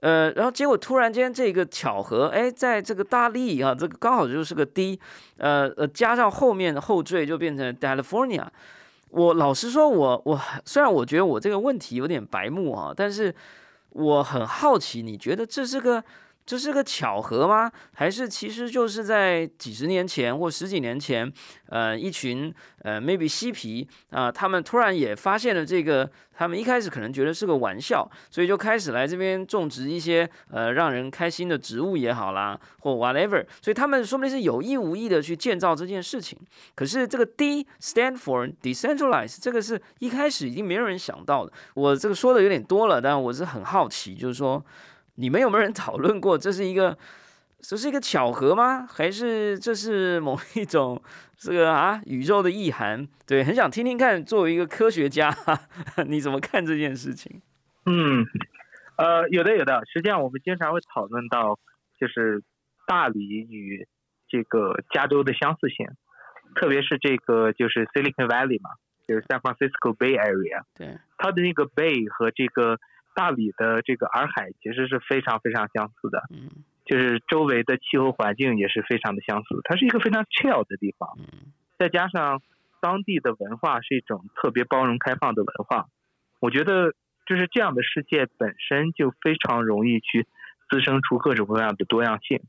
[0.00, 4.98] 呃，然后结果突然间这个巧合，哎，在这个大力啊，这个刚好就是个 D，
[5.36, 8.46] 呃呃，加上后面的后缀就变成 California。
[9.10, 13.34] 我老实说我，我虽然我觉得我这个问题有点白目啊，但是
[13.90, 16.02] 我很好奇，你觉得这是个
[16.46, 17.70] 这是个巧合吗？
[17.94, 21.30] 还是其实就是在几十年前或十几年前，
[21.66, 36.36] 呃，一群呃 maybe 嬉皮啊、他们突然也发现了这个，他们一开始可能觉得是个玩笑，所以就开始来这边种植一些呃让人开心的植物也好啦，或 whatever，所以他们说不定是有意无意的去建造这件事情。
[36.74, 41.52] 可是这个 D stand for decentralize，这个是一开始已经没有人想到的。
[41.74, 44.64] 我这个说的有点多了，但我是很好奇，就是说
[45.16, 46.96] 你们有没有人讨论过，这是一个
[47.58, 48.86] 这是一个巧合吗？
[48.86, 51.00] 还是这是某一种
[51.36, 53.06] 这个啊宇宙的意涵？
[53.26, 55.34] 对，很想听听看，作为一个科学家，
[56.06, 57.42] 你怎么看这件事情？
[57.86, 58.24] 嗯，
[58.96, 59.82] 呃，有的有的。
[59.92, 61.58] 实际上，我们经常会讨论到，
[61.98, 62.42] 就是
[62.86, 63.86] 大理与
[64.28, 65.86] 这个加州的相似性，
[66.54, 68.70] 特别是这个就是 Silicon Valley 嘛，
[69.08, 72.78] 就是 San Francisco Bay Area，对，它的那个 Bay 和这个
[73.14, 76.48] 大理的这个洱海其实是非常非常相似的，嗯
[76.84, 79.60] 就是周围的气候环境也是非常的相似。
[79.64, 82.42] 它是一个非常 chill 的地方，嗯再加上
[82.80, 85.86] 当地的文化是一种特别包容开放的文化，
[86.40, 86.92] 我觉得
[87.26, 90.26] 就是这样的世界本身就非常容易去
[90.68, 92.40] 滋生出各种各样的多样性，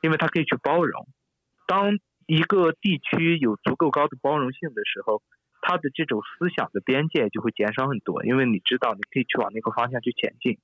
[0.00, 1.08] 因为它可以去包容。
[1.66, 5.22] 当一个地区有足够高的包容性的时候，
[5.68, 10.56] 它的这种思想的边界就会减少很多，因为你知道你可以去往那个方向去前进，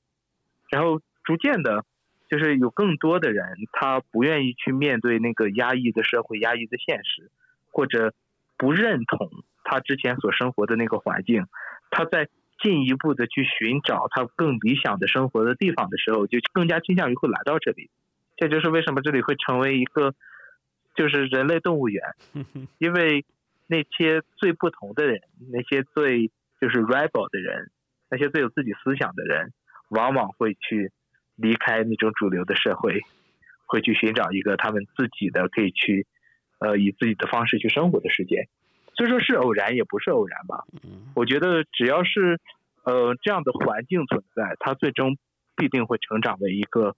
[0.71, 1.85] 然后逐渐的，
[2.31, 7.31] 就是有更多的人他不愿意去面对那个压抑的社会、压抑的现实，
[7.71, 8.15] 或者
[8.57, 9.29] 不认同
[9.63, 11.45] 他之前所生活的那个环境，
[11.91, 12.31] 他在
[12.63, 17.91] 进一步的去寻找他更理想的生活的地方的时候，就更加倾向于会来到这里。
[18.39, 20.15] 这就是为什么这里会成为一个
[20.95, 22.03] 就是人类动物园，
[22.79, 23.27] 因为
[23.67, 26.29] 那些最不同的人，那些最
[26.61, 27.71] 就是 rebel 的人，
[28.11, 29.53] 那些最有自己思想的人，
[29.89, 30.93] 往往会去
[31.37, 33.01] 离开那种主流的社会，
[33.67, 36.07] 会去寻找一个他们自己的可以去，
[36.59, 38.49] 呃，以自己的方式去生活的世界。
[38.97, 40.65] 所以说是偶然，也不是偶然吧。
[41.15, 42.41] 我觉得只要是
[42.85, 45.19] 呃这样的环境存在，它最终
[45.57, 46.95] 必定会成长为一个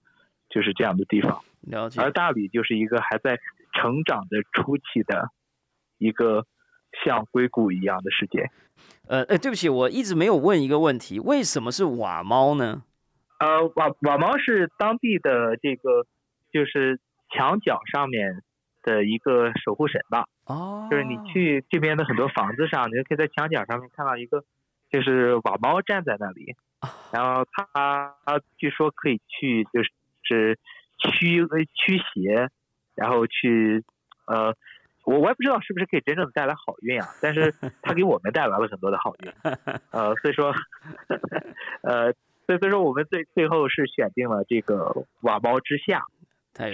[0.49, 1.43] 就是这样的地方。
[1.61, 1.99] 了解。
[1.99, 3.39] 而大理就是一个还在
[3.73, 5.31] 成长的初期的
[5.97, 6.45] 一个
[7.03, 8.49] 像硅谷一样的世界。
[9.07, 12.83] 呃，哎，对不起，我一直没有问一个问题，为什么是瓦猫呢？
[13.39, 16.05] 呃，瓦瓦猫是当地的这个
[16.51, 16.99] 就是
[17.31, 18.43] 墙角上面
[18.83, 20.25] 的一个守护神吧。
[20.45, 20.87] 哦。
[20.91, 24.43] 就是你去这边的很多房子上，你就可以在墙角上面看到一个，
[24.91, 26.55] 就是瓦猫站在那里，
[27.13, 30.59] 然后它它据说可以去就是
[30.97, 32.49] 驱驱邪，
[32.95, 33.83] 然后去
[34.25, 34.53] 呃。
[35.07, 39.31] 我我也不知道是不是可以真正的带来好运啊，但是 它给我们带来了很多的好运，
[39.91, 40.53] 呃，所以说，
[41.81, 42.11] 呃，
[42.45, 46.03] 所以所以说我们最最后是选定了这个瓦包之下，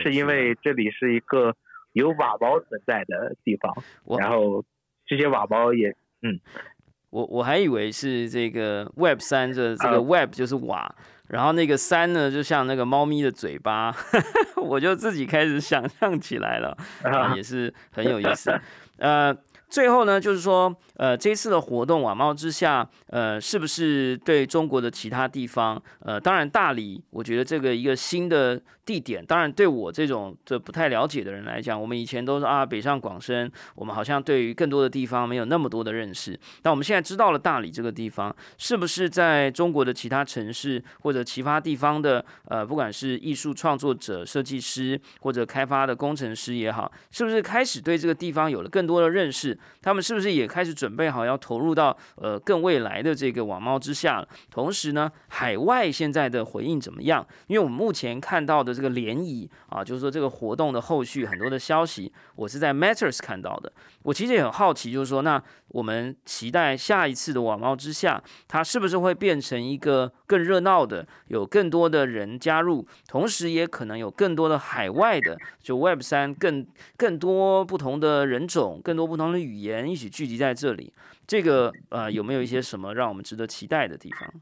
[0.02, 1.56] 是因为这里是一个
[1.92, 3.72] 有瓦包存在的地方，
[4.20, 4.66] 然后
[5.06, 6.40] 这些瓦包也，嗯，
[7.14, 10.93] 我我还以为是这个 Web 三这这个 Web 就是瓦。
[11.30, 13.95] 然后那个三呢，就像那个猫咪的嘴巴，
[14.57, 18.51] 我就自己开始想象起来了， 啊，也是很有意思，
[18.97, 19.36] 呃。
[19.70, 36.38] 最后呢，就是说，呃，这次的活动瓦猫之下，呃，是不是对中国的其他地方，呃，当然大理，我觉得这个一个新的地点，当然对我这种这不太了解的人来讲，我们以前都是啊北上广深，我们好像对于更多的地方没有那么多的认识。
[36.62, 49.58] 但我们现在知道了大理这个地方，是不是在中国的其他城市或者其他地方的，呃，不管是艺术创作者、设计师或者开发的工程师也好，是不是开始对这个地方有了更多的认识？
[49.82, 54.28] 他们是不是也开始准备好要投入到呃更未来的这个网猫之下了？
[54.52, 57.26] 同时呢，海外现在的回应怎么样？
[57.48, 63.72] 因为我们目前看到的这个涟漪啊，就是说这个活动的后续很多的消息，我是在 Matters 看到的。
[64.02, 76.66] 我其实也很好奇，就是说，那我们期待下一次的网猫之下，它是不是会变成一个更热闹的，有更多的人加入，同时也可能有更多的海外的，就 Web 三更
[76.98, 79.44] 更多不同的人种，更多不同的。
[79.44, 80.94] 语言一起聚集在这里，
[81.28, 84.34] 这个呃有没有一些什么让我们值得期待的地方？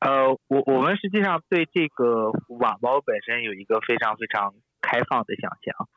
[0.00, 5.88] 呃，我我们实际上对这个网猫本身有一个非常非常开放的想象。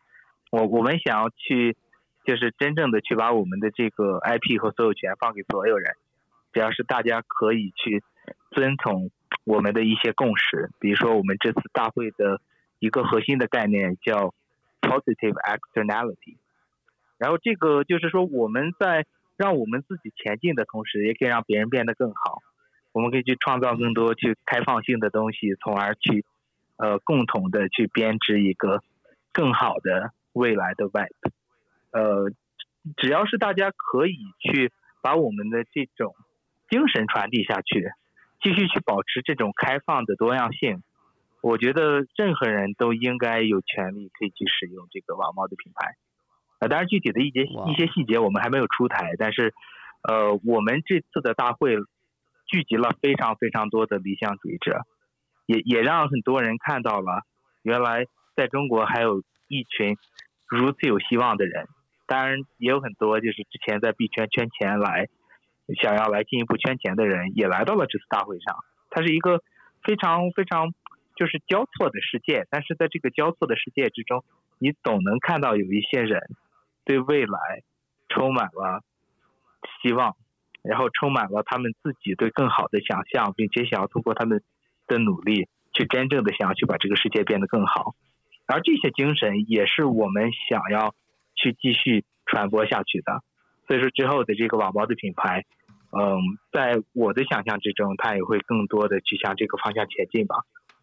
[0.51, 1.77] 我我们想要去，
[2.25, 5.95] 就是真正的去把我们的这个 IP 和所有权放给所有人，
[6.51, 8.03] 只要是大家可以去
[8.51, 9.09] 遵从
[9.45, 12.41] 我们的一些共识，比如说我们这次大会的
[12.79, 14.33] 一个核心的概念叫
[14.81, 16.37] positive externality。
[17.17, 19.05] 然后这个就是说，我们在
[19.37, 22.41] 让我们自己前进的同时，也可以让别人变得更好。
[22.93, 26.23] 我们可以去创造更多去开放性的东西，从而去
[26.77, 28.81] 呃共同的去编织一个
[29.33, 31.11] 更好的未来的 Web。
[31.91, 32.31] 呃，
[32.95, 34.71] 只要是大家可以去
[35.01, 36.15] 把我们的这种
[36.69, 37.91] 精神传递下去，
[38.41, 40.83] 继续去保持这种开放的多样性，
[41.41, 45.95] 我觉得任何人都应该有权利可以去使用这个网贸的品牌。
[46.59, 49.53] 呃当然，具体的一些一些细节我们还没有出台，但是，
[50.01, 51.75] 呃，我们这次的大会
[52.45, 54.81] 聚集了非常非常多的理想主义者，
[55.45, 57.23] 也也让很多人看到了
[57.61, 59.97] 原来在中国还有一群
[60.47, 61.67] 如此有希望的人。
[62.05, 65.07] 当然，也有很多就是之前在币圈圈钱来，
[65.81, 68.55] 想要来进一步圈钱的人也来到了这次大会上。
[68.89, 69.41] 它是一个
[69.83, 70.73] 非常非常
[71.15, 74.23] 就是交错的世界，但是在这个交错的世界之中，
[74.59, 76.21] 你总能看到有一些人。
[76.85, 77.63] 对未来
[78.09, 78.83] 充满了
[79.81, 80.17] 希望，
[80.63, 84.41] 然后充满了他们自己对更好的想象，并且想要通过他们
[84.87, 87.95] 的努力去真正的想要去把这个世界变得更好。
[88.45, 90.95] 而这些精神也是我们想要
[91.35, 93.21] 去继续传播下去的。
[93.67, 95.45] 所以说之后的这个网包的品牌，
[95.91, 96.19] 嗯，
[96.51, 100.37] 在我的想象之中，它也会更多的去向这个方向前进吧。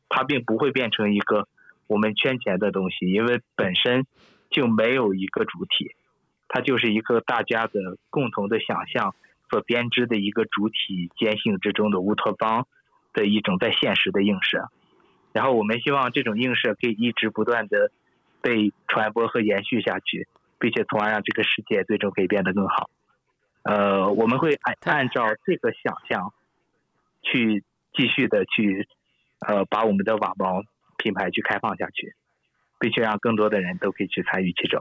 [0.08, 1.48] 它并不会变成一个
[1.86, 4.06] 我们圈钱的东西，因为本身。
[4.50, 5.94] 就没有一个主体，
[6.48, 9.14] 它就是一个大家的共同的想象
[9.50, 12.66] 所编织的一个主体坚信之中的乌托邦
[13.12, 14.70] 的一种在现实的映射。
[15.32, 17.90] 然后我们希望这种映射可以一直不断的
[18.40, 20.28] 被传播和延续下去，
[20.58, 22.88] 并且从而让这个世界最终可以变得更好。
[23.64, 26.32] 呃，我们会按按照这个想象
[27.22, 28.88] 去继续的去
[29.46, 30.62] 呃把我们的网包
[30.96, 32.14] 品牌去开放下去。
[32.82, 34.80] 并且让更多的人都可以去参与其中。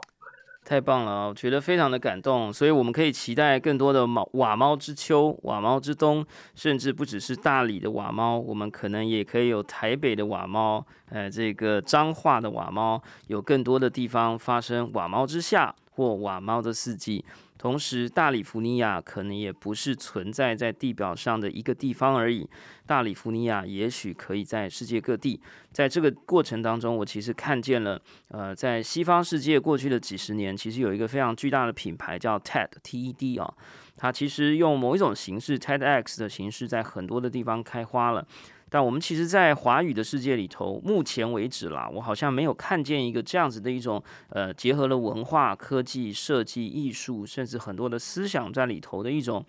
[0.70, 17.26] 太棒了，我觉得非常的感动，所以我们可以期待更多的猫瓦猫之秋、瓦猫之冬，甚至不只是大理的瓦猫，我们可能也可以有台北的瓦猫，呃，这个彰化的瓦猫，有更多的地方发生瓦猫之夏或瓦猫的四季。
[17.60, 22.50] 同时，大里福尼亚可能也不是存在在地表上的一个地方而已。
[22.88, 25.42] 大里福尼亚也许可以在世界各地。
[25.74, 33.54] 在这个过程当中，我其实看见了，呃，在西方世界过去的几十年，其实有一个非常巨大的品牌叫 TED，T-E-D 啊，
[33.98, 38.26] 它其实用某一种形式 TEDx 的形式，在很多的地方开花了。
[38.70, 49.44] 但我们其实，在华语的世界里头，目前为止啦，我好像没有看见一个这样子的一种，呃，结合了文化、科技、设计、艺术，甚至很多的思想在里头的一种，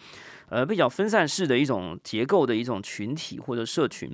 [0.48, 4.10] 呃，比较分散式的一种结构的一种群体或者社群。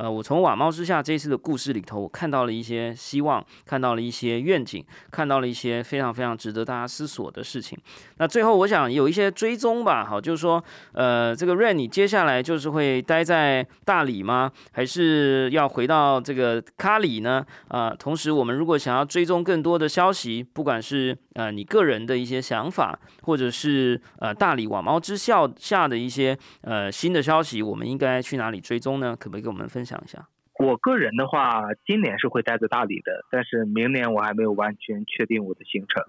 [0.00, 7.78] 呃，我从瓦猫之下这次的故事里头，我看到了一些希望，看到了一些愿景，看到了一些非常非常值得大家思索的事情。
[8.16, 14.50] 那最后，我想有一些追踪吧，好，就是说，呃，这个 Rain，你接下来就是会待在大理吗？
[14.72, 17.44] 还是要回到这个咖里呢？
[17.68, 29.14] 啊，同时，我们如果想要追踪更多的消息，不管是呃你个人的一些想法，或者是呃大理瓦猫之校下的一些呃新的消息，我们应该去哪里追踪呢？
[29.14, 29.89] 可不可以跟我们分享？
[29.90, 36.04] 想一下，我个人的话，今年是会待在大理的，但是明年我还没有完全确定我的行程。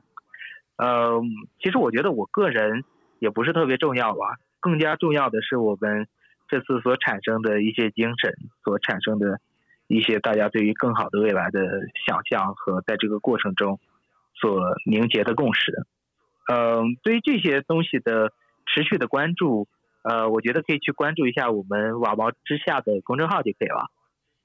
[0.75, 1.23] 嗯，
[1.59, 2.83] 其实我觉得我个人
[3.17, 6.07] 也不是特别重要吧，更加重要的是我们
[6.47, 9.39] 这次所产生的一些精神，所产生的
[9.87, 11.59] 一些大家对于更好的未来的
[12.05, 13.79] 想象和在这个过程中
[14.35, 15.87] 所凝结的共识。
[16.53, 18.31] 嗯，对于这些东西的
[18.67, 19.67] 持续的关注。
[20.03, 23.91] 呃，我觉得可以去关注一下我们瓦毛之下的公众号就可以了。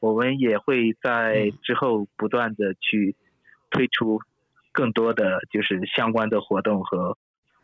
[0.00, 3.16] 我们也会在之后不断的去
[3.70, 4.20] 推出
[4.72, 7.16] 更多的就是相关的活动和。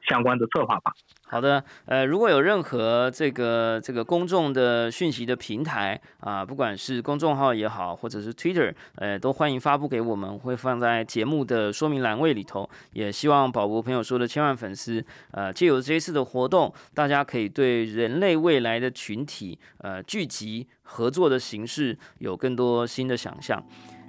[0.08, 0.92] 相关的策划吧。
[1.26, 12.68] 好的，呃，如果有任何这个这个公众的讯息的平台啊，不管是公众号也好，或者是 Twitter，呃，都欢迎发布给我们，会放在节目的说明栏位里头。
[12.92, 23.64] 也希望宝博朋友说的千万粉丝，呃，借由这一次的活动，大家可以对人类未来的群体，呃，聚集合作的形式有更多新的想象。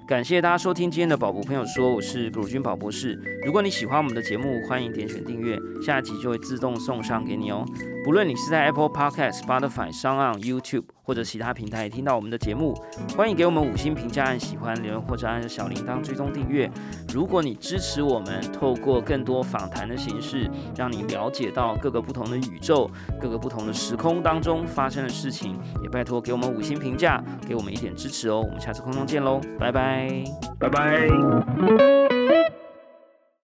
[0.06, 3.18] 感谢大家收听今天的宝博朋友说，我是鲁军宝博士。
[3.46, 7.66] 如果你喜欢我们的节目，欢迎点选订阅，下一集就会自动送上给你哦。
[8.04, 12.74] 不论你是在 Apple Podcast、Spotify、s o n YouTube 或者其他平台听到我们的节目，
[13.16, 16.70] 欢迎给我们五星评价、按喜欢留言或者按小铃铛追踪订阅。
[17.14, 22.90] 如果你支持我们，透过更多访谈的形式，让你了解到各个不同的宇宙、
[23.22, 28.42] 各个不同的时空当中发生的事情，也拜托给我们五星评价，给我们一点支持哦。
[28.42, 30.24] 我们下次空中见喽，拜拜，
[30.58, 32.63] 拜拜。